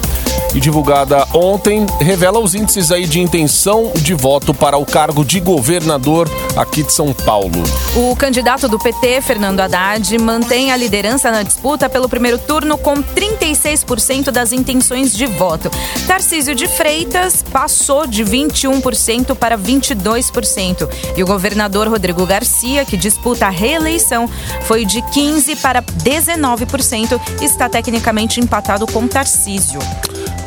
e 0.55 0.61
divulgada 0.61 1.27
ontem, 1.33 1.87
revela 2.01 2.39
os 2.39 2.55
índices 2.55 2.91
aí 2.91 3.07
de 3.07 3.21
intenção 3.21 3.93
de 3.97 4.15
voto 4.15 4.53
para 4.53 4.77
o 4.77 4.85
cargo 4.85 5.25
de 5.25 5.41
governador 5.41 6.29
aqui 6.57 6.83
de 6.83 6.93
São 6.93 7.13
Paulo. 7.13 7.63
O 7.95 8.15
candidato 8.17 8.69
do 8.69 8.79
PT, 8.79 9.21
Fernando 9.21 9.61
Haddad, 9.61 10.19
mantém 10.19 10.73
a 10.73 10.77
liderança 10.77 11.31
na 11.31 11.43
disputa 11.43 11.89
pelo 11.89 12.09
primeiro 12.09 12.39
turno 12.39 12.77
com 12.79 12.95
36% 13.03 14.31
das 14.31 14.53
intenções 14.53 15.17
de 15.17 15.27
voto. 15.27 15.71
Tarcísio 16.07 16.55
de 16.55 16.67
Freitas 16.67 17.43
passou 17.43 18.07
de 18.07 18.25
21% 18.25 19.35
para 19.35 19.57
22%. 19.57 20.89
E 21.17 21.23
o 21.23 21.27
governador 21.27 21.89
Rodrigo 21.89 22.27
Garcia, 22.27 22.85
que 22.85 22.97
disputa 22.97 23.47
a 23.47 23.51
reeleição, 23.51 24.29
foi 24.63 24.85
de 24.85 25.01
15% 25.03 25.61
para 25.61 25.83
19% 25.83 27.21
e 27.41 27.45
está 27.45 27.69
tecnicamente 27.69 28.41
empatado 28.41 28.87
com 28.87 29.07
Tarcísio. 29.07 29.81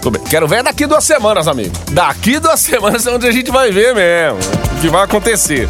Tudo 0.03 0.19
bem. 0.19 0.27
Quero 0.29 0.45
ver 0.50 0.62
daqui 0.62 0.86
duas 0.86 1.05
semanas, 1.05 1.48
amigo. 1.48 1.74
Daqui 1.91 2.38
duas 2.38 2.60
semanas 2.60 3.07
é 3.07 3.12
onde 3.12 3.25
a 3.25 3.31
gente 3.31 3.50
vai 3.50 3.72
ver 3.72 3.95
mesmo 3.95 4.38
o 4.77 4.81
que 4.81 4.89
vai 4.89 5.01
acontecer. 5.01 5.69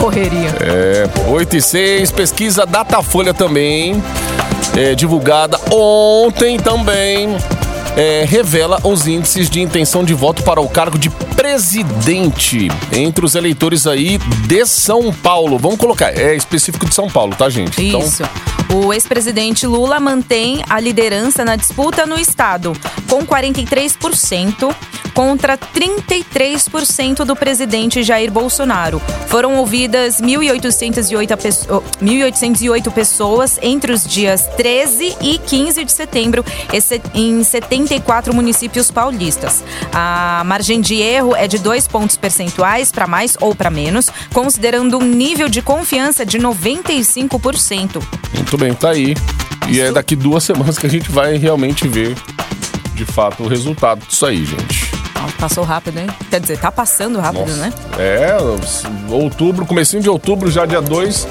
Correria. 0.00 0.50
É, 0.60 1.30
8 1.30 1.56
e 1.56 1.62
6, 1.62 2.10
pesquisa 2.10 2.66
Datafolha 2.66 3.32
também, 3.32 4.02
é, 4.76 4.94
divulgada 4.94 5.58
ontem 5.70 6.56
também, 6.58 7.36
é, 7.96 8.24
revela 8.26 8.80
os 8.82 9.06
índices 9.06 9.48
de 9.48 9.60
intenção 9.60 10.04
de 10.04 10.14
voto 10.14 10.42
para 10.42 10.60
o 10.60 10.68
cargo 10.68 10.98
de 10.98 11.10
presidente 11.38 12.68
entre 12.92 13.24
os 13.24 13.36
eleitores 13.36 13.86
aí 13.86 14.18
de 14.48 14.66
São 14.66 15.12
Paulo. 15.12 15.56
Vamos 15.56 15.78
colocar, 15.78 16.10
é 16.10 16.34
específico 16.34 16.84
de 16.88 16.92
São 16.92 17.08
Paulo, 17.08 17.32
tá, 17.36 17.48
gente? 17.48 17.80
Isso. 17.80 18.24
O 18.74 18.92
ex-presidente 18.92 19.66
Lula 19.66 19.98
mantém 20.00 20.62
a 20.68 20.78
liderança 20.80 21.44
na 21.44 21.54
disputa 21.56 22.04
no 22.04 22.18
estado, 22.18 22.72
com 23.08 23.24
43% 23.24 24.74
contra 25.14 25.58
33% 25.58 27.24
do 27.24 27.34
presidente 27.34 28.04
Jair 28.04 28.30
Bolsonaro. 28.30 29.00
Foram 29.26 29.56
ouvidas 29.56 30.20
1.808 30.20 31.36
pesso- 31.36 31.66
1.808 32.00 32.92
pessoas 32.92 33.58
entre 33.60 33.90
os 33.90 34.06
dias 34.06 34.46
13 34.56 35.16
e 35.20 35.38
15 35.38 35.84
de 35.84 35.90
setembro 35.90 36.44
em 37.14 37.42
74 37.42 38.32
municípios 38.32 38.92
paulistas. 38.92 39.64
A 39.92 40.42
margem 40.46 40.80
de 40.80 40.94
erro 40.96 41.27
é 41.36 41.46
de 41.48 41.58
dois 41.58 41.86
pontos 41.86 42.16
percentuais 42.16 42.90
para 42.92 43.06
mais 43.06 43.36
ou 43.40 43.54
para 43.54 43.70
menos, 43.70 44.08
considerando 44.32 44.98
um 44.98 45.04
nível 45.04 45.48
de 45.48 45.62
confiança 45.62 46.24
de 46.24 46.38
95%. 46.38 48.02
Muito 48.34 48.58
bem, 48.58 48.74
tá 48.74 48.90
aí. 48.90 49.14
E 49.68 49.80
é 49.80 49.92
daqui 49.92 50.16
duas 50.16 50.42
semanas 50.44 50.78
que 50.78 50.86
a 50.86 50.90
gente 50.90 51.10
vai 51.10 51.36
realmente 51.36 51.86
ver, 51.86 52.16
de 52.94 53.04
fato, 53.04 53.42
o 53.42 53.48
resultado 53.48 54.06
disso 54.06 54.26
aí, 54.26 54.44
gente. 54.44 54.88
Ah, 55.14 55.28
Passou 55.38 55.64
rápido, 55.64 55.98
hein? 55.98 56.06
Quer 56.30 56.40
dizer, 56.40 56.58
tá 56.58 56.70
passando 56.70 57.18
rápido, 57.18 57.50
né? 57.56 57.72
É, 57.98 58.36
outubro, 59.12 59.66
comecinho 59.66 60.02
de 60.02 60.08
outubro, 60.08 60.50
já 60.50 60.64
dia 60.64 60.80
2, 60.80 61.26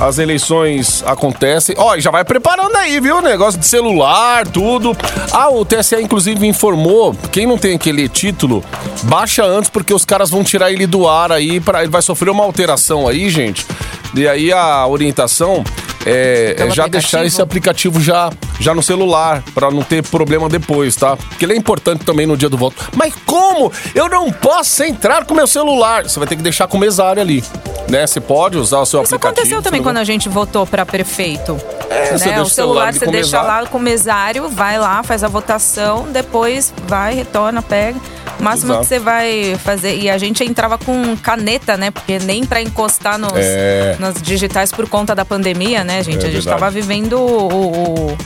as 0.00 0.18
eleições 0.18 1.02
acontecem. 1.06 1.74
Ó, 1.78 1.94
e 1.96 2.00
já 2.00 2.10
vai 2.10 2.24
preparando 2.24 2.76
aí, 2.76 3.00
viu? 3.00 3.20
Negócio 3.20 3.58
de 3.58 3.66
celular, 3.66 4.46
tudo. 4.46 4.96
Ah, 5.32 5.48
o 5.48 5.64
TSE 5.64 5.96
inclusive 6.00 6.46
informou, 6.46 7.14
quem 7.32 7.46
não 7.46 7.58
tem 7.58 7.74
aquele 7.74 8.08
título, 8.08 8.64
baixa 9.04 9.44
antes 9.44 9.70
porque 9.70 9.92
os 9.92 10.04
caras 10.04 10.30
vão 10.30 10.44
tirar 10.44 10.70
ele 10.70 10.86
do 10.86 11.08
ar 11.08 11.32
aí, 11.32 11.60
para 11.60 11.82
ele 11.82 11.90
vai 11.90 12.02
sofrer 12.02 12.30
uma 12.30 12.44
alteração 12.44 13.08
aí, 13.08 13.28
gente. 13.30 13.66
E 14.14 14.26
aí 14.26 14.52
a 14.52 14.86
orientação 14.86 15.64
é, 16.06 16.54
é 16.56 16.56
já 16.56 16.64
aplicativo? 16.84 16.90
deixar 16.90 17.26
esse 17.26 17.42
aplicativo 17.42 18.00
já, 18.00 18.30
já 18.60 18.74
no 18.74 18.82
celular, 18.82 19.42
pra 19.54 19.70
não 19.70 19.82
ter 19.82 20.02
problema 20.04 20.48
depois, 20.48 20.94
tá? 20.94 21.16
Porque 21.16 21.44
ele 21.44 21.54
é 21.54 21.56
importante 21.56 22.04
também 22.04 22.26
no 22.26 22.36
dia 22.36 22.48
do 22.48 22.56
voto. 22.56 22.90
Mas 22.94 23.12
como? 23.26 23.72
Eu 23.94 24.08
não 24.08 24.30
posso 24.30 24.84
entrar 24.84 25.24
com 25.24 25.34
meu 25.34 25.46
celular. 25.46 26.04
Você 26.04 26.18
vai 26.18 26.28
ter 26.28 26.36
que 26.36 26.42
deixar 26.42 26.66
com 26.68 26.76
o 26.76 26.80
mesário 26.80 27.20
ali, 27.20 27.42
né? 27.88 28.06
Você 28.06 28.20
pode 28.20 28.56
usar 28.56 28.78
o 28.78 28.86
seu 28.86 29.02
Isso 29.02 29.14
aplicativo. 29.14 29.40
aconteceu 29.40 29.62
também 29.62 29.80
você 29.80 29.84
quando 29.84 29.96
a 29.98 30.04
gente 30.04 30.28
votou 30.28 30.66
pra 30.66 30.86
prefeito. 30.86 31.58
É, 31.90 32.06
você 32.06 32.26
né? 32.26 32.34
deixa 32.36 32.42
O 32.42 32.50
celular 32.50 32.92
você 32.92 33.06
deixa 33.06 33.42
lá 33.42 33.66
com 33.66 33.78
o 33.78 33.80
mesário, 33.80 34.48
vai 34.48 34.78
lá, 34.78 35.02
faz 35.02 35.24
a 35.24 35.28
votação, 35.28 36.06
depois 36.12 36.72
vai, 36.86 37.14
retorna, 37.14 37.62
pega. 37.62 37.98
O 38.38 38.42
máximo 38.42 38.72
Exato. 38.72 38.82
que 38.82 38.88
você 38.88 38.98
vai 38.98 39.56
fazer. 39.64 39.96
E 39.96 40.10
a 40.10 40.18
gente 40.18 40.44
entrava 40.44 40.76
com 40.78 41.16
caneta, 41.16 41.76
né? 41.76 41.90
Porque 41.90 42.18
nem 42.18 42.44
pra 42.44 42.60
encostar 42.60 43.18
nos, 43.18 43.32
É. 43.34 43.96
nas 43.98 44.20
digitais 44.20 44.70
por 44.70 44.88
conta 44.88 45.14
da 45.14 45.24
pandemia, 45.24 45.82
né, 45.84 46.02
gente? 46.02 46.16
É 46.24 46.28
a 46.28 46.30
gente 46.30 46.42
verdade. 46.44 46.58
tava 46.60 46.70
vivendo 46.70 47.14
o, 47.18 48.12
o, 48.12 48.18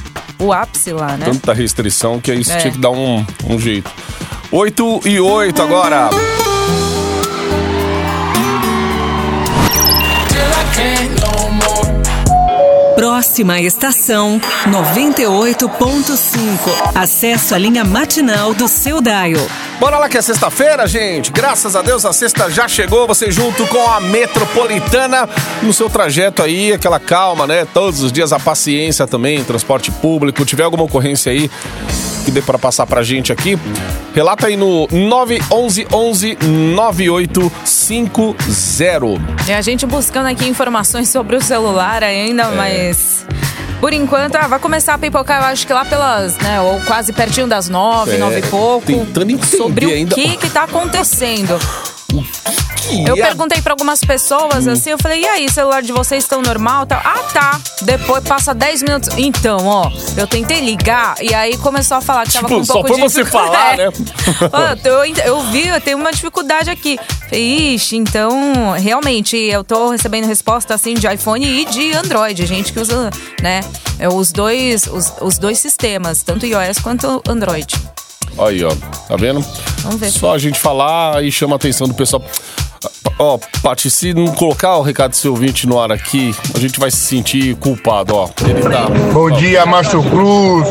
o 0.47 0.53
ápice 0.53 0.93
lá, 0.93 1.17
né? 1.17 1.27
Tanta 1.27 1.53
restrição 1.53 2.21
que 2.21 2.31
aí 2.31 2.43
você 2.45 2.53
É. 2.53 2.57
tinha 2.57 2.73
que 2.73 2.79
dar 2.81 2.91
um, 2.91 3.25
um 3.49 3.59
jeito. 3.59 3.91
8 4.53 5.01
e 5.05 5.21
8 5.21 5.63
agora. 5.63 6.11
Próxima 12.95 13.61
estação 13.61 14.41
98.5. 14.67 15.69
Acesso 16.95 17.55
à 17.55 17.59
linha 17.59 17.85
matinal 17.85 18.53
do 18.53 18.69
seu 18.69 19.01
Dial. 19.01 19.47
Bora 19.81 19.99
lá 19.99 20.09
que 20.11 20.19
é 20.19 20.23
sexta-feira, 20.23 20.87
gente. 20.87 21.33
Graças 21.33 21.75
a 21.75 21.81
Deus 21.81 22.05
a 22.05 22.13
sexta 22.13 22.51
já 22.51 22.69
chegou. 22.69 23.07
Você 23.07 23.31
junto 23.31 23.67
com 23.67 23.83
a 23.91 23.99
Metropolitana 23.99 25.27
no 25.63 25.73
seu 25.73 25.89
trajeto 25.89 26.43
aí, 26.43 26.75
aquela 26.75 27.01
calma, 27.01 27.47
né? 27.47 27.67
Todos 27.73 28.03
os 28.03 28.13
dias 28.13 28.31
a 28.31 28.39
paciência 28.39 29.07
também, 29.07 29.43
transporte 29.43 29.91
público. 29.91 30.45
Tiver 30.45 30.65
alguma 30.65 30.83
ocorrência 30.85 31.33
aí 31.33 31.51
que 32.27 32.31
dê 32.31 32.43
pra 32.43 32.59
passar 32.59 32.87
pra 32.87 33.03
gente 33.03 33.33
aqui, 33.33 33.59
relata 34.15 34.49
aí 34.49 34.55
no 34.57 34.87
911 34.93 35.87
11 35.91 36.37
9850. 36.45 39.19
E 39.49 39.53
a 39.55 39.63
gente 39.63 39.87
buscando 39.87 40.27
aqui 40.27 40.47
informações 40.47 41.09
sobre 41.09 41.37
o 41.37 41.43
celular 41.43 42.05
ainda, 42.05 42.43
É. 42.43 42.55
mas. 42.55 43.25
Por 43.81 43.93
enquanto, 43.95 44.37
ah, 44.37 44.47
vai 44.47 44.59
começar 44.59 44.95
a 44.95 44.99
pipocar, 44.99 45.41
eu 45.41 45.47
acho 45.47 45.67
que 45.67 45.73
lá 45.73 45.85
pelas, 45.87 46.37
né, 46.37 46.61
ou 46.61 46.81
quase 46.83 47.13
pertinho 47.15 47.47
das 47.47 47.69
nove, 47.69 48.13
É, 48.17 48.19
nove 48.19 48.39
e 48.39 48.43
pouco. 48.43 48.87
tentando 48.87 49.31
entender 49.31 49.57
sobre 49.57 49.87
o 49.87 49.91
ainda. 49.91 50.15
que 50.15 50.37
que 50.37 50.51
tá 50.51 50.65
acontecendo. 50.65 51.59
Que 52.89 53.05
Eu 53.09 53.15
perguntei 53.17 53.61
pra 53.61 53.73
algumas 53.73 54.01
pessoas 54.01 54.67
Hum. 54.67 54.73
assim, 54.73 54.91
eu 54.91 54.99
falei, 54.99 55.23
e 55.23 55.27
aí, 55.27 55.51
celular 55.51 55.83
de 55.83 55.93
vocês 55.93 56.25
estão 56.25 56.41
normal? 56.43 56.87
Tal? 56.87 57.01
Ah, 57.05 57.19
tá. 57.33 57.61
Depois 57.83 58.23
passa 58.25 58.55
10 58.55 58.83
minutos. 58.83 59.09
Então, 59.17 59.67
ó, 59.67 59.91
eu 60.17 60.27
tentei 60.27 60.61
ligar 60.61 61.15
e 61.21 61.35
aí 61.35 61.57
começou 61.59 61.97
a 61.97 62.01
falar 62.01 62.25
que 62.27 62.33
tava 62.33 62.47
Tipo, 62.47 62.57
com 62.57 62.63
um 62.63 62.65
só 62.65 62.73
pouco 62.75 62.89
foi 62.89 62.97
de 62.97 63.03
você 63.03 63.25
falar, 63.25 63.77
né? 63.77 63.89
Eu, 64.85 65.05
eu 65.25 65.41
vi, 65.51 65.67
eu 65.69 65.81
tenho 65.81 65.99
uma 65.99 66.13
dificuldade 66.13 66.71
aqui. 66.71 66.99
Ixi, 67.33 67.97
então, 67.97 68.73
realmente, 68.73 69.37
eu 69.37 69.63
tô 69.63 69.91
recebendo 69.91 70.27
resposta 70.27 70.75
assim 70.75 70.95
de 70.95 71.07
iPhone 71.07 71.45
e 71.47 71.65
de 71.65 71.93
Android. 71.93 72.45
Gente 72.47 72.73
que 72.73 72.81
usa, 72.81 73.11
né, 73.43 73.61
é, 73.99 74.09
os 74.09 74.33
dois, 74.33 74.87
os, 74.87 75.13
os 75.21 75.39
dois 75.39 75.59
sistemas, 75.59 76.23
tanto 76.23 76.47
iOS 76.47 76.79
quanto 76.83 77.23
Android. 77.29 77.75
Aí, 78.39 78.65
ó. 78.65 78.71
Tá 79.09 79.17
vendo? 79.17 79.45
Vamos 79.83 80.01
ver. 80.01 80.11
Só 80.11 80.35
a 80.35 80.39
gente 80.39 80.59
falar 80.59 81.23
e 81.25 81.31
chama 81.31 81.55
a 81.55 81.57
atenção 81.57 81.87
do 81.87 81.95
pessoal. 81.95 82.23
Ó, 83.19 83.39
Paty, 83.63 83.91
se 83.91 84.15
não 84.15 84.27
colocar 84.29 84.77
o 84.77 84.83
recado 84.83 85.11
do 85.11 85.17
seu 85.17 85.33
ouvinte 85.33 85.67
no 85.67 85.79
ar 85.81 85.93
aqui, 85.93 86.35
a 86.55 86.59
gente 86.59 86.81
vai 86.81 86.91
se 86.91 86.97
sentir 86.97 87.55
culpado, 87.57 88.15
ó. 88.15 88.29
Ele 88.47 88.63
tá. 88.63 88.87
Bom 89.13 89.31
dia, 89.31 89.67
Márcio 89.67 90.03
Cruz. 90.03 90.69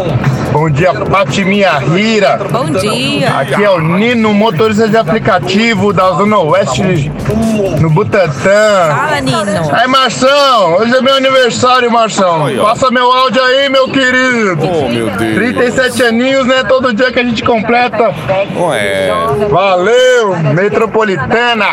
Bom 0.51 0.67
dia, 0.67 0.91
Pati 0.93 1.45
Minha 1.45 1.77
Rira. 1.77 2.37
Bom 2.51 2.71
dia. 2.71 3.29
Aqui 3.37 3.63
é 3.63 3.69
o 3.69 3.79
Nino, 3.79 4.33
motorista 4.33 4.87
de 4.89 4.97
aplicativo 4.97 5.93
da 5.93 6.11
Zona 6.13 6.39
Oeste, 6.39 7.11
no 7.79 7.89
Butantã. 7.91 8.95
Fala, 8.95 9.21
Nino. 9.21 9.69
Aí, 9.71 9.87
Marção, 9.87 10.73
hoje 10.79 10.95
é 10.95 11.01
meu 11.01 11.15
aniversário, 11.15 11.91
Marção. 11.91 12.47
Aí. 12.47 12.57
Passa 12.57 12.89
meu 12.89 13.11
áudio 13.11 13.43
aí, 13.43 13.69
meu 13.69 13.87
querido. 13.89 14.57
Oh, 14.63 14.89
meu 14.89 15.11
Deus. 15.11 15.35
37 15.35 16.03
aninhos, 16.03 16.47
né? 16.47 16.63
Todo 16.63 16.93
dia 16.93 17.11
que 17.11 17.19
a 17.19 17.23
gente 17.23 17.43
completa. 17.43 18.13
Não 18.55 18.73
é. 18.73 19.11
Valeu, 19.51 20.35
Metropolitana. 20.55 21.67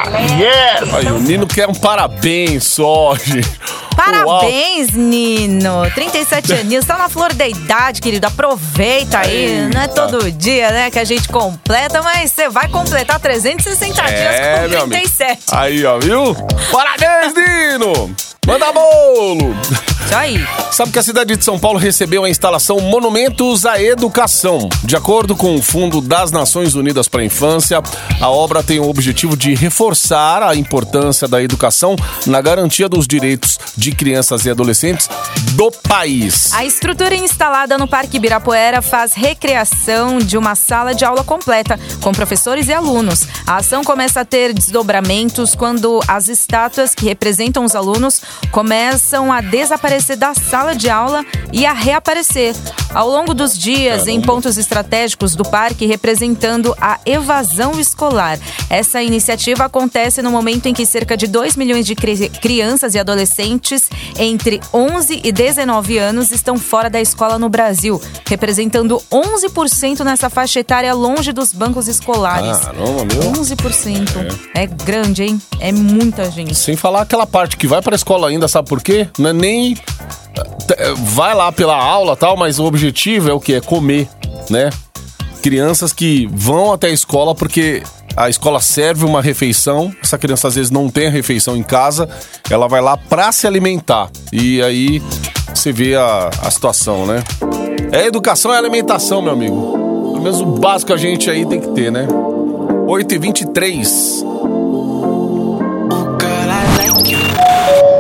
Yes! 0.47 0.95
Aí, 0.95 1.07
o 1.07 1.19
Nino 1.19 1.47
quer 1.47 1.69
um 1.69 1.75
parabéns 1.75 2.65
só, 2.65 3.15
gente. 3.17 3.49
Parabéns, 3.97 4.91
Nino. 4.93 5.91
37 5.95 6.53
aninhos, 6.61 6.85
tá 6.85 6.97
na 6.99 7.09
flor 7.09 7.33
da 7.33 7.49
idade, 7.49 8.01
querido. 8.01 8.27
Aproveita 8.27 9.19
aí. 9.19 9.69
Não 9.73 9.81
é 9.81 9.89
todo 9.89 10.31
dia, 10.31 10.71
né, 10.71 10.91
que 10.91 10.99
a 10.99 11.05
gente 11.05 11.29
completa, 11.29 12.01
mas 12.03 12.31
você 12.31 12.49
vai 12.49 12.69
completar 12.69 13.19
360 13.19 14.03
É, 14.03 14.13
dias 14.13 14.71
meu 14.71 14.79
com 14.79 14.85
amigo. 14.85 14.91
37. 15.03 15.43
Aí, 15.53 15.85
ó, 15.85 15.99
viu? 15.99 16.35
Parabéns, 16.71 17.33
Nino! 17.35 18.15
Manda 18.47 18.73
bolo! 18.73 19.57
Isso 20.07 20.15
aí. 20.15 20.47
Sabe 20.71 20.93
que 20.93 20.99
a 21.01 21.03
cidade 21.03 21.35
de 21.35 21.45
São 21.45 21.59
Paulo 21.59 21.81
recebeu 21.81 22.23
a 22.23 22.31
instalação 22.31 22.79
Monumentos 22.79 23.67
à 23.67 23.83
Educação. 23.83 24.69
De 24.85 24.95
acordo 24.95 25.35
com 25.35 25.57
o 25.57 25.63
Fundo 25.63 26.01
das 26.01 26.31
Nações 26.31 26.77
Unidas 26.77 27.09
para 27.09 27.23
a 27.23 27.25
Infância, 27.25 27.83
a 28.21 28.31
obra 28.31 28.63
tem 28.63 28.79
o 28.79 28.89
objetivo 28.89 29.37
de 29.37 29.53
reforçar 29.55 30.45
a 30.45 30.55
importância 30.55 31.27
da 31.27 31.43
educação 31.43 31.97
na 32.25 32.41
garantia 32.41 32.89
dos 32.89 33.09
direitos 33.09 33.59
de 33.77 33.91
crianças 33.91 34.47
e 34.47 34.51
adolescentes 34.51 35.09
do 35.55 35.73
país. 35.89 36.53
A 36.53 36.65
estrutura 36.65 37.17
instalada 37.17 37.77
no 37.77 37.89
Parque 37.89 38.19
Ibirapuera 38.19 38.81
faz 38.81 39.13
recriação 39.13 40.19
de 40.19 40.39
uma 40.39 40.55
sala 40.55 40.95
de 40.95 41.05
aula 41.05 41.25
completa, 41.25 41.81
com 42.01 42.13
professores 42.13 42.69
e 42.69 42.73
alunos. 42.73 43.27
A 43.45 43.57
ação 43.57 43.83
começa 43.83 44.21
a 44.21 44.25
ter 44.25 44.53
desdobramentos 44.53 45.55
quando 45.57 46.01
as 46.07 46.29
estátuas 46.29 46.95
que 46.95 47.07
representam 47.07 47.65
os 47.65 47.75
alunos 47.75 48.23
começam 48.51 49.33
a 49.33 49.41
desaparecer 49.41 50.17
da 50.17 50.35
sala 50.35 50.75
de 50.75 50.89
aula 50.89 51.25
e 51.53 51.65
a 51.67 51.73
reaparecer 51.73 52.55
ao 52.95 53.09
longo 53.11 53.35
dos 53.35 53.57
dias 53.59 54.07
em 54.07 54.21
pontos 54.21 54.57
estratégicos 54.57 55.35
do 55.37 55.45
parque, 55.45 55.85
representando 55.87 56.75
a 56.81 56.99
evasão 57.05 57.79
escolar. 57.79 58.39
Essa 58.71 59.03
iniciativa 59.03 59.65
acontece 59.67 60.23
no 60.23 60.31
momento 60.31 60.67
em 60.67 60.73
que 60.75 60.87
cerca 60.87 61.17
de 61.17 61.27
2 61.27 61.57
milhões 61.57 61.85
de 61.85 61.95
cri- 61.95 62.31
crianças 62.31 62.95
e 62.95 62.99
adolescentes 62.99 63.91
entre 64.19 64.61
11 64.73 65.21
e 65.23 65.31
19 65.33 65.99
anos 65.99 66.31
estão 66.31 66.57
fora 66.59 66.89
da 66.89 67.01
escola 67.01 67.39
no 67.39 67.49
Brasil, 67.49 68.01
representando 68.29 69.01
11% 69.13 70.01
nessa 70.05 70.31
faixa 70.31 70.61
etária 70.61 70.93
longe 70.95 71.33
dos 71.33 71.53
bancos 71.53 71.89
escolares. 71.89 72.59
Caramba, 72.59 73.05
meu. 73.05 73.33
11%. 73.33 74.07
É. 74.55 74.67
grande, 74.67 75.25
hein? 75.25 75.41
É 75.61 75.73
muita 75.73 76.31
gente. 76.31 76.55
Sem 76.55 76.77
falar 76.77 77.03
aquela 77.03 77.27
parte 77.27 77.57
que 77.57 77.67
vai 77.67 77.83
pra 77.83 77.95
escola 77.95 78.26
ainda, 78.27 78.49
sabe 78.49 78.69
por 78.69 78.83
quê? 78.83 79.09
Não 79.19 79.31
é 79.31 79.33
nem. 79.33 79.77
eh, 80.77 80.95
Vai 80.97 81.35
lá 81.35 81.51
pela 81.53 81.77
aula 81.77 82.17
tal, 82.17 82.37
mas 82.37 82.59
o 82.59 82.65
objetivo 82.65 83.31
é 83.31 83.33
o 83.33 83.41
quê? 83.41 83.55
É 83.55 83.61
comer, 83.61 84.09
né? 84.51 84.71
Crianças 85.43 85.93
que 85.93 86.29
vão 86.33 86.73
até 86.73 86.89
a 86.89 86.91
escola 86.91 87.35
porque 87.35 87.83
a 88.17 88.29
escola 88.29 88.61
serve 88.61 89.05
uma 89.05 89.23
refeição. 89.23 89.95
Essa 90.03 90.19
criança 90.19 90.49
às 90.49 90.55
vezes 90.57 90.71
não 90.71 90.89
tem 90.89 91.07
a 91.07 91.11
refeição 91.11 91.57
em 91.57 91.63
casa, 91.63 92.09
ela 92.51 92.67
vai 92.67 92.81
lá 92.81 92.97
pra 92.97 93.31
se 93.31 93.47
alimentar. 93.47 94.11
E 94.33 94.61
aí 94.63 95.01
você 95.55 95.71
vê 95.73 95.95
a, 95.95 96.31
a 96.43 96.51
situação, 96.51 97.07
né? 97.07 97.23
É 97.93 98.07
educação 98.07 98.53
e 98.53 98.57
alimentação, 98.57 99.23
meu 99.23 99.33
amigo. 99.33 99.73
Pelo 100.13 100.21
menos 100.21 100.41
o 100.41 100.47
básico 100.47 100.93
a 100.93 100.97
gente 100.97 101.31
aí 101.31 101.47
tem 101.47 101.61
que 101.61 101.69
ter, 101.69 101.93
né? 101.93 102.09
8h23. 102.89 104.36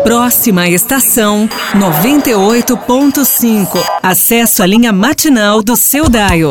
Próxima 0.06 0.68
estação 0.68 1.50
98.5. 1.74 3.84
Acesso 4.00 4.62
à 4.62 4.66
linha 4.66 4.92
matinal 4.92 5.64
do 5.64 5.74
seu 5.74 6.08
Daio. 6.08 6.50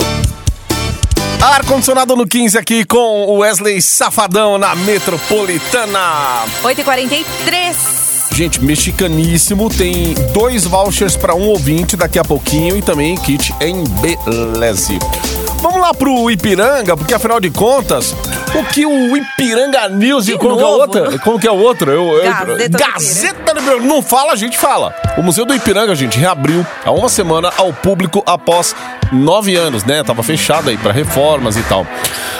Ar-condicionado 1.41 2.17
no 2.17 2.27
15 2.27 2.57
aqui 2.57 2.83
com 2.83 3.27
o 3.27 3.37
Wesley 3.37 3.81
Safadão 3.81 4.57
na 4.57 4.75
Metropolitana. 4.75 6.43
8h43. 6.63 8.33
Gente, 8.33 8.61
mexicaníssimo, 8.61 9.69
tem 9.69 10.13
dois 10.33 10.65
vouchers 10.65 11.15
para 11.15 11.33
um 11.33 11.47
ouvinte 11.47 11.95
daqui 11.95 12.19
a 12.19 12.25
pouquinho 12.25 12.75
e 12.75 12.81
também 12.81 13.15
kit 13.15 13.55
em 13.61 13.85
Beleze. 13.85 14.99
Vamos 15.61 15.79
lá 15.79 15.93
pro 15.93 16.29
Ipiranga, 16.29 16.97
porque 16.97 17.13
afinal 17.13 17.39
de 17.39 17.49
contas, 17.49 18.13
o 18.59 18.63
que 18.65 18.85
o 18.85 19.17
Ipiranga 19.17 19.87
News 19.89 20.27
e 20.27 20.37
como 20.37 20.55
que 20.57 20.63
é 20.63 20.65
o 20.65 20.69
novo, 20.69 20.81
outro? 20.81 21.11
né? 21.11 21.17
Como 21.23 21.39
que 21.39 21.47
é 21.47 21.51
o 21.51 21.57
outro? 21.57 21.91
Eu, 21.91 22.17
eu- 22.17 22.23
Gazeta 22.23 22.69
do 22.69 22.77
Gazeta 22.77 23.53
do 23.53 23.59
Ipiranga. 23.59 23.85
Não 23.85 24.01
fala, 24.01 24.33
a 24.33 24.35
gente 24.35 24.57
fala. 24.57 24.95
O 25.17 25.21
Museu 25.23 25.45
do 25.45 25.53
Ipiranga, 25.53 25.93
gente, 25.95 26.17
reabriu 26.17 26.65
há 26.83 26.91
uma 26.91 27.09
semana 27.09 27.51
ao 27.57 27.71
público 27.73 28.23
após 28.25 28.75
nove 29.11 29.55
anos, 29.55 29.83
né? 29.83 30.03
Tava 30.03 30.23
fechado 30.23 30.69
aí 30.69 30.77
para 30.77 30.91
reformas 30.91 31.57
e 31.57 31.63
tal. 31.63 31.85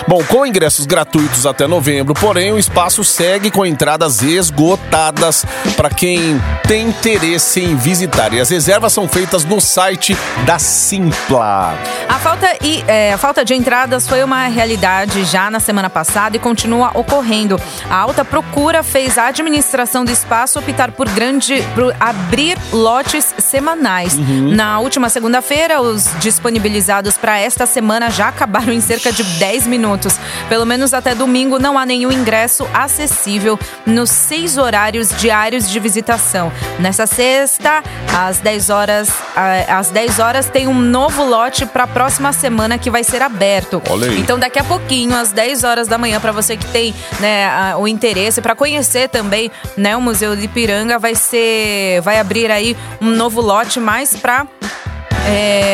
Bom, 0.06 0.22
com 0.24 0.46
ingressos 0.46 0.86
gratuitos 0.86 1.46
até 1.46 1.66
novembro, 1.66 2.14
porém 2.14 2.52
o 2.52 2.58
espaço 2.58 3.02
segue 3.02 3.50
com 3.50 3.66
entradas 3.66 4.22
esgotadas 4.22 5.44
para 5.76 5.90
quem 5.90 6.40
tem 6.66 6.88
interesse 6.88 7.60
em 7.60 7.74
visitar. 7.74 8.32
E 8.32 8.40
as 8.40 8.50
reservas 8.50 8.92
são 8.92 9.08
feitas 9.08 9.44
no 9.44 9.60
site 9.60 10.16
da 10.44 10.58
Simpla. 10.58 11.74
A 12.08 12.18
falta, 12.18 12.46
e, 12.62 12.84
é, 12.86 13.12
a 13.12 13.18
falta 13.18 13.44
de 13.44 13.54
entradas 13.54 14.08
foi 14.08 14.22
uma 14.22 14.46
realidade 14.46 15.24
já 15.24 15.50
na 15.50 15.58
semana 15.58 15.90
passada 15.90 16.36
e 16.36 16.38
continua 16.38 16.92
ocorrendo. 16.94 17.60
A 17.90 17.96
alta 17.96 18.24
procura 18.24 18.82
fez 18.82 19.18
a 19.18 19.26
administração 19.26 20.04
do 20.04 20.10
espaço 20.10 20.58
optar 20.58 20.92
por 20.92 21.08
grande 21.08 21.62
por 21.74 21.94
abrir 21.98 22.56
lotes 22.72 23.34
semanais. 23.38 24.16
Na 24.16 24.78
última 24.78 25.08
segunda-feira, 25.08 25.80
os 25.80 26.08
disponibilizados 26.56 27.18
para 27.18 27.38
esta 27.38 27.66
semana 27.66 28.10
já 28.10 28.28
acabaram 28.28 28.72
em 28.72 28.80
cerca 28.80 29.12
de 29.12 29.22
10 29.22 29.66
minutos. 29.66 30.18
Pelo 30.48 30.64
menos 30.64 30.94
até 30.94 31.14
domingo 31.14 31.58
não 31.58 31.78
há 31.78 31.84
nenhum 31.84 32.10
ingresso 32.10 32.66
acessível 32.72 33.58
nos 33.84 34.10
seis 34.10 34.56
horários 34.56 35.10
diários 35.10 35.68
de 35.68 35.78
visitação. 35.78 36.50
Nessa 36.78 37.06
sexta, 37.06 37.82
às 38.16 38.38
10 38.38 38.70
horas, 38.70 39.10
ah, 39.36 39.78
às 39.78 39.90
10 39.90 40.18
horas 40.18 40.48
tem 40.48 40.66
um 40.66 40.80
novo 40.80 41.24
lote 41.24 41.66
para 41.66 41.84
a 41.84 41.86
próxima 41.86 42.32
semana 42.32 42.78
que 42.78 42.90
vai 42.90 43.04
ser 43.04 43.22
aberto. 43.22 43.82
Então 44.18 44.38
daqui 44.38 44.58
a 44.58 44.64
pouquinho, 44.64 45.14
às 45.14 45.32
10 45.32 45.64
horas 45.64 45.88
da 45.88 45.98
manhã, 45.98 46.20
para 46.20 46.32
você 46.32 46.56
que 46.56 46.66
tem 46.66 46.94
né, 47.20 47.76
o 47.76 47.86
interesse, 47.86 48.40
para 48.40 48.54
conhecer 48.54 49.08
também 49.08 49.50
né, 49.76 49.96
o 49.96 50.00
Museu 50.00 50.34
de 50.34 50.44
Ipiranga, 50.44 50.98
vai 50.98 51.14
ser, 51.14 52.00
vai 52.00 52.18
abrir 52.18 52.50
aí 52.50 52.76
um 53.00 53.10
novo 53.10 53.40
lote 53.40 53.78
mais 53.78 54.16
para 54.16 54.46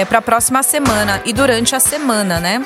para 0.08 0.18
a 0.18 0.22
próxima 0.22 0.62
semana 0.62 1.20
e 1.24 1.32
durante 1.32 1.74
a 1.74 1.80
semana, 1.80 2.40
né? 2.40 2.64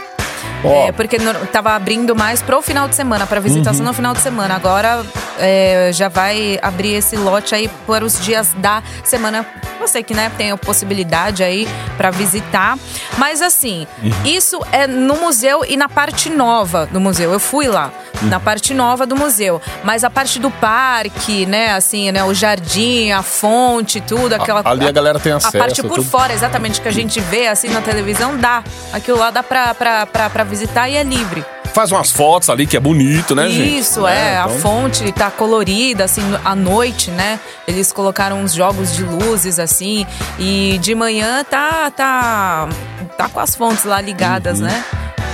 Ó. 0.65 0.89
É, 0.89 0.93
porque 0.93 1.19
no- 1.19 1.35
tava 1.47 1.73
abrindo 1.75 2.15
mais 2.17 2.43
pro 2.43 2.61
final 2.63 2.89
de 2.89 2.95
semana, 2.95 3.27
para 3.27 3.41
visitação 3.41 3.81
Uhum. 3.83 3.87
no 3.89 3.95
final 3.95 4.15
de 4.15 4.21
semana. 4.21 4.55
Agora 4.57 5.05
é, 5.39 5.91
já 5.93 6.09
vai 6.09 6.59
abrir 6.63 6.95
esse 6.95 7.15
lote 7.17 7.55
aí 7.55 7.69
para 7.87 8.05
os 8.05 8.19
dias 8.21 8.49
da 8.57 8.83
semana. 9.05 9.45
Você 9.81 10.03
que 10.03 10.15
né, 10.15 10.33
tem 10.37 10.51
a 10.51 10.57
possibilidade 10.57 11.45
aí 11.45 11.69
para 11.99 12.11
visitar. 12.11 12.79
Mas 13.19 13.43
assim, 13.43 13.87
Uhum. 14.03 14.11
isso 14.25 14.59
é 14.73 14.87
no 14.87 15.17
museu 15.17 15.63
e 15.69 15.77
na 15.77 15.89
parte 15.89 16.31
nova 16.31 16.87
do 16.87 16.99
museu. 16.99 17.33
Eu 17.33 17.39
fui 17.39 17.67
lá, 17.69 17.93
Uhum. 18.23 18.29
na 18.29 18.41
parte 18.41 18.73
nova 18.73 19.07
do 19.07 19.15
museu. 19.15 19.61
Mas 19.85 20.03
a 20.05 20.11
parte 20.11 20.39
do 20.39 20.51
parque, 20.51 21.45
né, 21.47 21.73
assim, 21.73 22.11
né, 22.11 22.25
o 22.25 22.33
jardim, 22.33 23.13
a 23.13 23.23
fonte, 23.23 24.01
tudo, 24.01 24.35
aquela 24.35 24.63
ali 24.65 24.89
a 24.89 24.93
galera 24.93 25.19
tem 25.21 25.33
A 25.33 25.37
acesso, 25.37 25.59
parte 25.59 25.83
por 25.83 25.97
tudo. 25.97 26.05
fora, 26.09 26.33
exatamente, 26.33 26.81
que 26.81 26.89
a 26.89 26.93
gente 26.93 27.21
vê 27.21 27.47
assim 27.49 27.69
na 27.69 27.83
televisão, 27.83 28.37
dá. 28.39 28.65
Aquilo 28.93 29.19
lá 29.19 29.31
dá 29.31 29.43
pra, 29.43 29.75
pra, 29.75 30.07
pra, 30.07 30.31
pra 30.31 30.45
visitar 30.47 30.89
e 30.89 30.97
é 30.97 31.03
livre. 31.03 31.45
Faz 31.75 31.93
umas 31.93 32.11
fotos 32.11 32.49
ali 32.49 32.67
que 32.67 32.75
é 32.77 32.81
bonito, 32.81 33.35
né, 33.35 33.49
gente? 33.51 33.79
Isso, 33.81 34.07
é. 34.07 34.39
A 34.39 34.45
então- 34.47 34.59
fonte 34.61 35.13
tá 35.13 35.31
colorida, 35.31 36.05
assim, 36.05 36.23
à 36.43 36.55
noite, 36.55 37.11
né? 37.11 37.39
Eles 37.69 37.93
colocaram 37.93 38.41
uns 38.41 38.55
jogos 38.55 38.95
de 38.97 39.03
luzes, 39.05 39.59
assim. 39.59 40.07
E 40.39 40.79
de 40.81 40.95
manhã 40.95 41.45
tá, 41.45 41.91
tá, 41.91 42.69
tá 43.19 43.29
com 43.29 43.41
as 43.41 43.55
fontes 43.55 43.85
lá 43.85 44.01
ligadas, 44.01 44.59
Uhum. 44.61 44.67
né? 44.67 44.85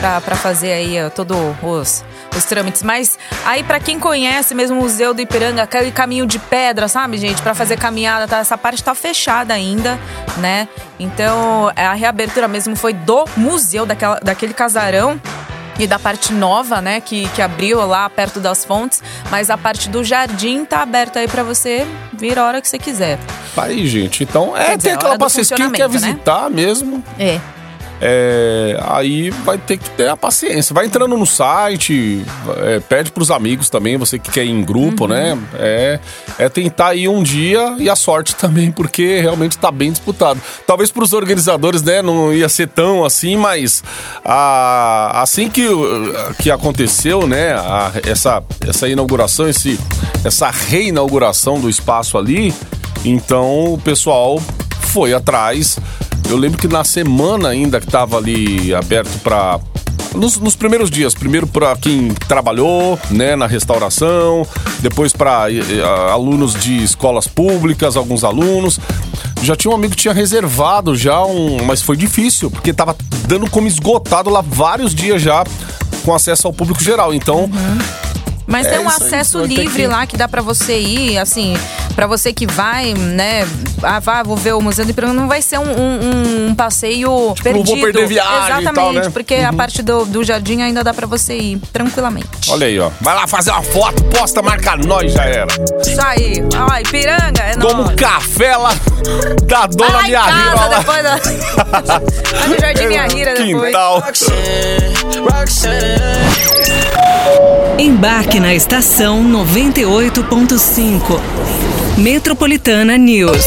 Pra, 0.00 0.20
pra 0.20 0.34
fazer 0.34 0.72
aí 0.72 1.00
ó, 1.04 1.10
todos 1.10 1.36
os, 1.62 2.04
os 2.36 2.44
trâmites. 2.44 2.82
Mas 2.82 3.18
aí, 3.44 3.62
pra 3.62 3.80
quem 3.80 3.98
conhece 3.98 4.54
mesmo 4.54 4.78
o 4.78 4.82
Museu 4.82 5.14
do 5.14 5.20
Ipiranga, 5.20 5.62
aquele 5.62 5.90
caminho 5.90 6.26
de 6.26 6.38
pedra, 6.38 6.88
sabe, 6.88 7.16
gente? 7.16 7.42
Pra 7.42 7.54
fazer 7.54 7.76
caminhada, 7.76 8.26
tá? 8.26 8.38
essa 8.38 8.58
parte 8.58 8.82
tá 8.82 8.94
fechada 8.94 9.54
ainda, 9.54 9.98
né? 10.38 10.68
Então, 10.98 11.70
a 11.76 11.94
reabertura 11.94 12.48
mesmo 12.48 12.76
foi 12.76 12.92
do 12.92 13.24
museu, 13.36 13.86
daquela, 13.86 14.18
daquele 14.20 14.54
casarão 14.54 15.20
e 15.78 15.86
da 15.86 15.98
parte 15.98 16.32
nova, 16.32 16.80
né, 16.80 17.00
que, 17.00 17.28
que 17.30 17.40
abriu 17.40 17.84
lá 17.86 18.08
perto 18.08 18.38
das 18.38 18.64
fontes, 18.64 19.02
mas 19.30 19.50
a 19.50 19.56
parte 19.56 19.88
do 19.88 20.04
jardim 20.04 20.64
tá 20.64 20.82
aberta 20.82 21.18
aí 21.20 21.26
pra 21.26 21.42
você 21.42 21.86
vir 22.12 22.38
a 22.38 22.44
hora 22.44 22.60
que 22.60 22.68
você 22.68 22.78
quiser. 22.78 23.18
Aí, 23.56 23.86
gente. 23.86 24.22
Então, 24.22 24.56
é 24.56 24.76
dizer, 24.76 24.90
tem 24.90 24.92
aquela 24.92 25.18
paciência. 25.18 25.56
Quem 25.56 25.70
quer 25.70 25.88
né? 25.88 25.98
visitar 25.98 26.50
mesmo, 26.50 27.02
É. 27.18 27.40
é, 28.04 28.76
aí 28.88 29.30
vai 29.30 29.56
ter 29.56 29.76
que 29.76 29.88
ter 29.90 30.08
a 30.08 30.16
paciência. 30.16 30.74
Vai 30.74 30.86
entrando 30.86 31.16
no 31.16 31.24
site, 31.24 32.24
é, 32.64 32.80
pede 32.80 33.12
pros 33.12 33.30
amigos 33.30 33.70
também, 33.70 33.96
você 33.96 34.18
que 34.18 34.28
quer 34.30 34.44
ir 34.44 34.50
em 34.50 34.64
grupo, 34.64 35.04
Uhum. 35.04 35.10
né? 35.10 35.38
É, 35.54 36.00
é 36.36 36.48
tentar 36.48 36.94
ir 36.96 37.06
um 37.08 37.22
dia 37.22 37.76
e 37.78 37.88
a 37.88 37.94
sorte 37.94 38.34
também, 38.36 38.72
porque 38.72 39.20
realmente 39.20 39.56
tá 39.56 39.70
bem 39.70 39.92
disputado. 39.92 40.40
Talvez 40.66 40.90
pros 40.90 41.12
organizadores, 41.12 41.80
né, 41.82 42.02
não 42.02 42.32
ia 42.34 42.48
ser 42.48 42.66
tão 42.68 43.04
assim, 43.04 43.36
mas 43.36 43.84
a- 44.24 45.22
assim 45.22 45.48
que, 45.48 45.64
que 46.40 46.50
aconteceu, 46.50 47.26
né, 47.26 47.52
a- 47.52 47.92
essa, 48.04 48.42
essa 48.66 48.88
inauguração, 48.88 49.48
esse, 49.48 49.78
essa 50.24 50.50
reinauguração 50.50 51.60
do 51.60 51.70
espaço 51.70 52.18
ali, 52.18 52.52
então 53.04 53.74
o 53.74 53.78
pessoal 53.78 54.42
foi 54.80 55.14
atrás. 55.14 55.78
Eu 56.32 56.38
lembro 56.38 56.58
que 56.58 56.66
na 56.66 56.82
semana 56.82 57.50
ainda 57.50 57.78
que 57.78 57.86
tava 57.86 58.16
ali 58.16 58.74
aberto 58.74 59.18
para 59.22 59.60
nos, 60.14 60.38
nos 60.38 60.56
primeiros 60.56 60.90
dias, 60.90 61.14
primeiro 61.14 61.46
para 61.46 61.76
quem 61.76 62.08
trabalhou, 62.26 62.98
né, 63.10 63.36
na 63.36 63.46
restauração, 63.46 64.46
depois 64.80 65.12
para 65.12 65.44
alunos 66.10 66.54
de 66.54 66.82
escolas 66.82 67.26
públicas, 67.26 67.98
alguns 67.98 68.24
alunos. 68.24 68.80
Já 69.42 69.54
tinha 69.54 69.70
um 69.72 69.74
amigo 69.74 69.90
que 69.94 70.00
tinha 70.00 70.14
reservado 70.14 70.96
já 70.96 71.22
um, 71.22 71.58
mas 71.66 71.82
foi 71.82 71.98
difícil, 71.98 72.50
porque 72.50 72.72
tava 72.72 72.96
dando 73.28 73.48
como 73.50 73.66
esgotado 73.68 74.30
lá 74.30 74.40
vários 74.40 74.94
dias 74.94 75.20
já 75.20 75.44
com 76.02 76.14
acesso 76.14 76.46
ao 76.46 76.52
público 76.54 76.82
geral. 76.82 77.12
Então, 77.12 77.50
Mas 78.46 78.66
É 78.66 78.70
tem 78.70 78.80
um 78.80 78.88
acesso 78.88 79.44
livre 79.44 79.68
que- 79.68 79.86
lá 79.86 80.06
que 80.06 80.16
dá 80.16 80.26
pra 80.28 80.42
você 80.42 80.78
ir, 80.78 81.16
assim, 81.18 81.54
pra 81.94 82.06
você 82.06 82.32
que 82.32 82.46
vai, 82.46 82.94
né? 82.94 83.46
Ah, 83.82 83.98
vá, 84.00 84.22
vou 84.22 84.36
ver 84.36 84.54
o 84.54 84.60
Museu 84.60 84.84
do 84.84 84.90
Ipiranga, 84.90 85.12
não 85.14 85.28
vai 85.28 85.42
ser 85.42 85.58
um, 85.58 85.62
um- 85.64 86.46
um 86.50 86.54
passeio 86.54 87.34
perdido. 87.42 87.66
vou 87.66 87.80
perder 87.80 88.06
viagem 88.06 88.34
e 88.34 88.44
Exatamente, 88.60 88.74
tal, 88.74 88.92
né? 88.92 89.10
porque 89.12 89.34
a 89.34 89.52
parte 89.52 89.82
do, 89.82 90.04
do 90.04 90.22
jardim 90.24 90.62
ainda 90.62 90.82
dá 90.84 90.92
pra 90.94 91.06
você 91.06 91.36
ir 91.36 91.58
tranquilamente. 91.72 92.28
Olha 92.48 92.66
aí, 92.66 92.78
ó. 92.78 92.90
Vai 93.00 93.14
lá 93.14 93.26
fazer 93.26 93.50
uma 93.50 93.62
foto, 93.62 94.02
posta, 94.04 94.40
marca 94.42 94.76
nós, 94.76 95.12
já 95.12 95.24
era. 95.24 95.46
Isso 95.84 96.00
aí. 96.00 96.42
Ó, 96.56 96.78
Ipiranga, 96.78 97.40
é 97.42 97.56
Toma 97.56 97.80
um 97.80 97.84
nóis. 97.84 97.96
café 97.96 98.56
lá 98.56 98.74
da 99.46 99.66
dona 99.66 100.00
em 100.02 100.06
Minha 100.06 100.22
Rira. 100.24 100.54
lá. 100.54 100.68
depois 100.78 101.02
da... 101.02 101.16
Vai 102.38 102.48
no 102.48 102.58
Jardim 102.60 102.86
Minha 102.88 103.06
Rira 103.08 103.34
depois. 103.34 103.66
Quintal. 103.66 104.02
Embarque 107.78 108.38
na 108.40 108.54
estação 108.54 109.22
98.5. 109.24 111.20
Metropolitana 111.98 112.96
News. 112.96 113.44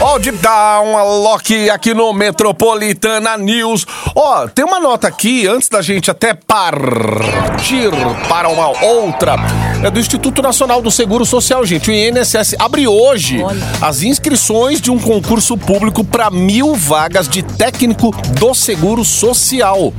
Ó, 0.00 0.14
o 0.14 0.18
Deep 0.18 0.38
Down, 0.38 0.96
a 0.96 1.02
Loki 1.02 1.68
aqui 1.68 1.92
no 1.92 2.12
Metropolitana 2.12 3.36
News. 3.36 3.86
Ó, 4.14 4.46
tem 4.46 4.64
uma 4.64 4.78
nota 4.78 5.08
aqui, 5.08 5.46
antes 5.46 5.68
da 5.68 5.82
gente 5.82 6.10
até 6.10 6.34
partir 6.34 7.90
para 8.28 8.48
uma 8.48 8.68
outra. 8.84 9.36
É 9.82 9.90
do 9.90 9.98
Instituto 9.98 10.40
Nacional 10.40 10.80
do 10.80 10.90
Seguro 10.90 11.26
Social, 11.26 11.66
gente. 11.66 11.90
O 11.90 11.92
INSS 11.92 12.54
abre 12.58 12.86
hoje 12.86 13.38
as 13.82 14.02
inscrições 14.02 14.80
de 14.80 14.90
um 14.90 14.98
concurso 14.98 15.56
público 15.58 16.04
para 16.04 16.30
mil 16.30 16.74
vagas 16.74 17.28
de 17.28 17.42
técnico 17.42 18.12
do 18.38 18.54
Seguro 18.54 19.04
Social. 19.04 19.92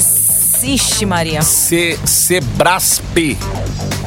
Ixi, 0.65 1.05
Maria. 1.05 1.43
C, 1.43 1.99
Sebrasp. 2.07 3.37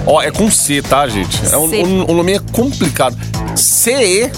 Ó, 0.07 0.21
é 0.21 0.31
com 0.31 0.49
C, 0.49 0.81
tá, 0.81 1.07
gente? 1.07 1.39
É 1.51 1.57
um, 1.57 1.65
um, 1.65 2.11
um 2.11 2.15
nome 2.15 2.39
complicado. 2.51 3.15
C-E 3.55 4.31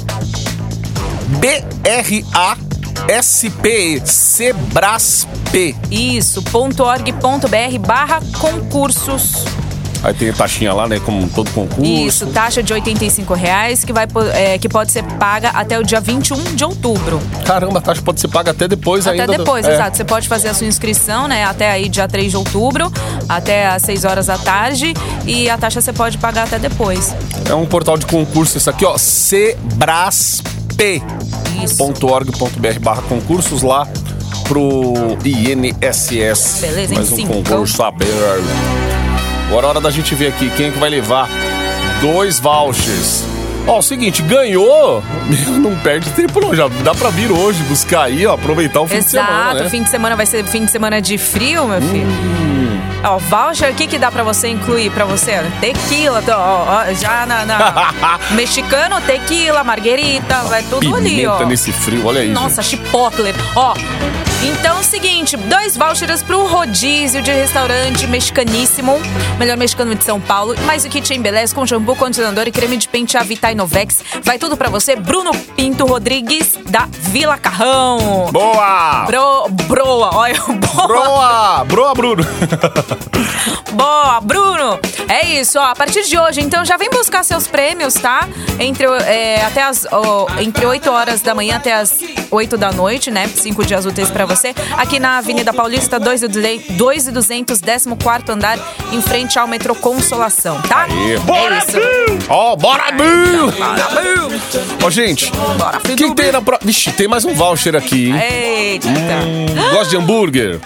B-R-A-S-P-E. 1.40 2.82
Sebrasp. 4.06 5.28
Isso, 5.90 6.44
.org.br 6.54 7.80
barra 7.88 8.20
concursos. 8.40 9.46
Aí 10.02 10.14
tem 10.14 10.30
a 10.30 10.34
taxinha 10.34 10.74
lá, 10.74 10.88
né? 10.88 11.00
Como 11.00 11.28
todo 11.30 11.50
concurso. 11.52 11.84
Isso, 11.84 12.28
taxa 12.28 12.64
de 12.64 12.72
85 12.72 13.34
reais 13.34 13.84
que, 13.84 13.92
vai, 13.92 14.08
é, 14.34 14.58
que 14.58 14.70
pode 14.70 14.92
ser 14.92 15.04
paga 15.04 15.50
até 15.50 15.78
o 15.78 15.84
dia 15.84 16.00
21 16.00 16.42
de 16.56 16.64
outubro. 16.64 17.20
Caramba, 17.46 17.80
a 17.80 17.82
taxa 17.82 18.02
pode 18.02 18.22
ser 18.22 18.30
paga 18.30 18.52
até 18.52 18.68
depois 18.68 19.06
Até 19.06 19.22
ainda. 19.22 19.34
do- 19.34 19.38
depois, 19.40 19.66
é. 19.68 19.74
exato. 19.74 19.98
Você 19.98 20.06
pode 20.06 20.28
fazer 20.30 20.48
a 20.48 20.54
sua 20.54 20.68
inscrição, 20.68 21.28
né? 21.28 21.44
Até 21.44 21.70
aí, 21.70 21.90
dia 21.90 22.08
3 22.08 22.32
de 22.32 22.38
outubro, 22.38 22.92
até 23.28 23.68
às 23.68 23.82
6 23.84 24.06
horas 24.06 24.28
da 24.28 24.38
tarde. 24.38 24.94
E 25.26 25.50
a 25.50 25.58
taxa 25.58 25.82
você 25.82 25.92
pode 25.92 26.18
pagar 26.18 26.44
até 26.44 26.58
depois. 26.58 27.14
É 27.50 27.54
um 27.54 27.66
portal 27.66 27.98
de 27.98 28.06
concurso 28.06 28.58
isso 28.58 28.70
aqui, 28.70 28.86
ó. 28.86 28.98
Sebrasp. 28.98 30.46
Isso. 31.62 31.84
.org.br 31.84 32.80
barra 32.82 33.02
concursos 33.02 33.62
lá 33.64 33.86
pro 34.48 35.18
INSS. 35.26 36.62
Beleza? 36.62 36.96
Mais 36.96 37.12
um 37.12 37.28
concurso 37.28 37.84
aberto. 37.84 38.89
Agora 39.50 39.66
é 39.66 39.70
hora 39.72 39.82
da 39.82 39.90
gente 39.90 40.14
ver 40.14 40.28
aqui 40.28 40.48
quem 40.56 40.68
é 40.68 40.72
que 40.72 40.78
vai 40.78 40.92
levar 40.92 41.28
dois 42.02 42.40
vouchers. 42.40 43.26
Ó, 43.68 43.80
o 43.80 43.82
seguinte, 43.82 44.22
ganhou, 44.22 45.04
não 45.60 45.76
perde 45.78 46.10
tempo 46.12 46.40
não, 46.40 46.56
já 46.56 46.68
dá 46.84 46.94
pra 46.94 47.10
vir 47.10 47.32
hoje 47.32 47.62
buscar 47.64 48.04
aí, 48.04 48.26
ó, 48.28 48.34
aproveitar 48.34 48.82
o 48.82 48.88
fim 48.88 49.00
de 49.00 49.10
semana, 49.10 49.32
Exato, 49.52 49.64
né? 49.64 49.70
fim 49.70 49.84
de 49.84 49.90
semana 49.90 50.16
vai 50.16 50.26
ser 50.26 50.46
fim 50.46 50.66
de 50.66 50.72
semana 50.72 51.02
de 51.02 51.18
frio, 51.18 51.68
meu 51.68 51.82
filho. 51.82 52.08
Hum. 52.08 52.80
Ó, 53.04 53.18
voucher, 53.18 53.72
o 53.72 53.74
que 53.76 53.88
que 53.88 53.98
dá 53.98 54.12
pra 54.12 54.24
você 54.24 54.50
incluir 54.50 54.92
pra 54.92 55.06
você? 55.06 55.42
Tequila, 55.60 56.24
ó, 56.30 56.66
ó, 56.68 56.94
já 56.94 57.26
na, 57.26 57.46
na- 57.46 58.20
mexicano, 58.32 59.02
tequila, 59.02 59.64
marguerita, 59.64 60.44
vai 60.44 60.62
tudo 60.64 60.96
ali, 60.96 61.26
ó. 61.26 61.34
Pimenta 61.34 61.50
nesse 61.50 61.72
frio, 61.72 62.06
olha 62.06 62.22
aí. 62.22 62.30
Nossa, 62.30 62.62
chipotle. 62.62 63.34
Ó, 63.56 63.74
então 64.44 64.78
é 64.78 64.80
o 64.80 64.84
seguinte, 64.84 65.36
dois 65.36 65.76
vouchers 65.76 66.24
pro 66.24 66.48
rodízio 66.48 67.22
de 67.22 67.32
restaurante 67.32 68.08
mexicaníssimo, 68.08 68.98
melhor 69.38 69.58
mexicano 69.58 69.94
de 69.94 70.04
São 70.04 70.20
Paulo, 70.20 70.56
mais 70.66 70.86
o 70.86 70.90
kit 70.90 71.14
embeleze 71.14 71.54
com 71.54 71.66
shampoo, 71.66 71.96
condicionador 71.96 72.48
e 72.48 72.52
creme 72.52 72.78
de 72.78 72.88
pentear 72.88 73.26
Vita 73.26 73.52
Inovex. 73.52 74.00
Vai 74.24 74.40
tudo 74.40 74.56
pra 74.56 74.70
você, 74.70 74.96
Bruno 74.96 75.32
Pinto 75.56 75.86
Rodrigues, 75.86 76.58
da 76.70 76.88
Vila 76.90 77.38
Carrão. 77.38 78.30
Boa! 78.32 79.06
Bro, 79.06 79.50
broa, 79.68 80.16
olha, 80.16 80.40
boa. 80.48 80.88
Broa! 80.88 81.66
Broa, 81.66 81.94
Bruno! 81.94 82.24
Boa, 83.74 84.20
Bruno! 84.22 84.80
É 85.08 85.26
isso, 85.26 85.60
ó. 85.60 85.64
A 85.64 85.76
partir 85.76 86.04
de 86.04 86.18
hoje, 86.18 86.42
então, 86.42 86.66
já 86.66 86.76
vem 86.76 86.90
buscar 86.90 87.24
seus 87.24 87.48
prêmios, 87.48 87.94
tá? 87.94 88.28
Entre, 88.60 88.86
é, 88.86 89.44
até 89.46 89.64
as, 89.64 89.88
ó, 89.92 90.28
entre 90.40 90.66
8 90.66 90.90
horas 90.90 91.22
da 91.22 91.34
manhã 91.34 91.58
até 91.58 91.74
as 91.74 92.00
8 92.32 92.58
da 92.58 92.72
noite, 92.72 93.10
né? 93.12 93.28
Cinco 93.28 93.66
dias 93.66 93.86
úteis 93.86 94.10
pra 94.10 94.26
você. 94.30 94.54
Aqui 94.78 95.00
na 95.00 95.18
Avenida 95.18 95.52
Paulista, 95.52 96.00
2 96.00 96.24
e 96.24 96.28
200, 97.12 97.60
14 97.60 98.32
andar, 98.32 98.60
em 98.92 99.02
frente 99.02 99.38
ao 99.40 99.48
metrô 99.48 99.74
Consolação, 99.76 100.62
tá? 100.62 100.88
É 100.88 101.18
bora, 101.20 101.58
isso. 101.58 101.72
Bill! 101.72 102.20
Ó, 102.30 102.56
bora, 102.56 102.92
Bill! 102.92 103.52
Ó, 104.84 104.90
gente, 104.90 105.32
Bora, 105.58 105.78
o 105.78 105.82
filho 105.82 105.98
que 105.98 106.08
do 106.08 106.16
tem 106.16 106.32
na 106.32 106.42
pro... 106.42 106.58
Vixe, 106.62 106.92
tem 106.92 107.08
mais 107.08 107.26
um 107.26 107.34
voucher 107.34 107.76
aqui, 107.76 108.10
hein? 108.10 108.20
Eita! 108.20 108.88
Hum, 108.88 109.72
gosta 109.72 109.90
de 109.90 109.98
hambúrguer? 109.98 110.60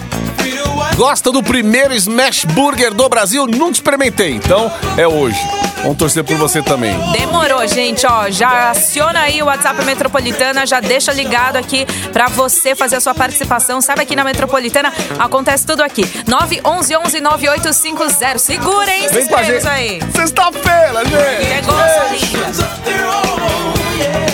Gosta 0.96 1.32
do 1.32 1.42
primeiro 1.42 1.94
Smash 1.94 2.44
Burger 2.44 2.92
do 2.92 3.08
Brasil? 3.08 3.46
Nunca 3.46 3.72
experimentei, 3.72 4.32
então 4.32 4.70
é 4.96 5.08
hoje. 5.08 5.38
Vamos 5.84 5.98
torcer 5.98 6.24
por 6.24 6.36
você 6.38 6.62
também. 6.62 6.98
Demorou, 7.12 7.66
gente, 7.68 8.06
ó. 8.06 8.30
Já 8.30 8.70
aciona 8.70 9.20
aí 9.20 9.42
o 9.42 9.46
WhatsApp 9.46 9.84
Metropolitana, 9.84 10.66
já 10.66 10.80
deixa 10.80 11.12
ligado 11.12 11.56
aqui 11.56 11.86
pra 12.10 12.26
você 12.28 12.74
fazer 12.74 12.96
a 12.96 13.00
sua 13.00 13.14
participação. 13.14 13.82
Sabe 13.82 14.00
aqui 14.00 14.16
na 14.16 14.24
Metropolitana 14.24 14.90
acontece 15.18 15.66
tudo 15.66 15.82
aqui. 15.82 16.02
911 16.26 17.20
9850. 17.20 18.38
Segura, 18.38 18.90
hein, 18.90 19.00
Vem 19.08 19.18
esses 19.18 19.28
com 19.28 19.34
a 19.34 19.38
prêmios 19.38 19.62
gente. 19.62 19.72
aí. 19.72 20.00
Sexta-feira, 20.16 21.04
gente! 21.04 21.48
Negócio 21.50 22.02
lindo. 22.12 22.64
Metropolitana 22.64 24.33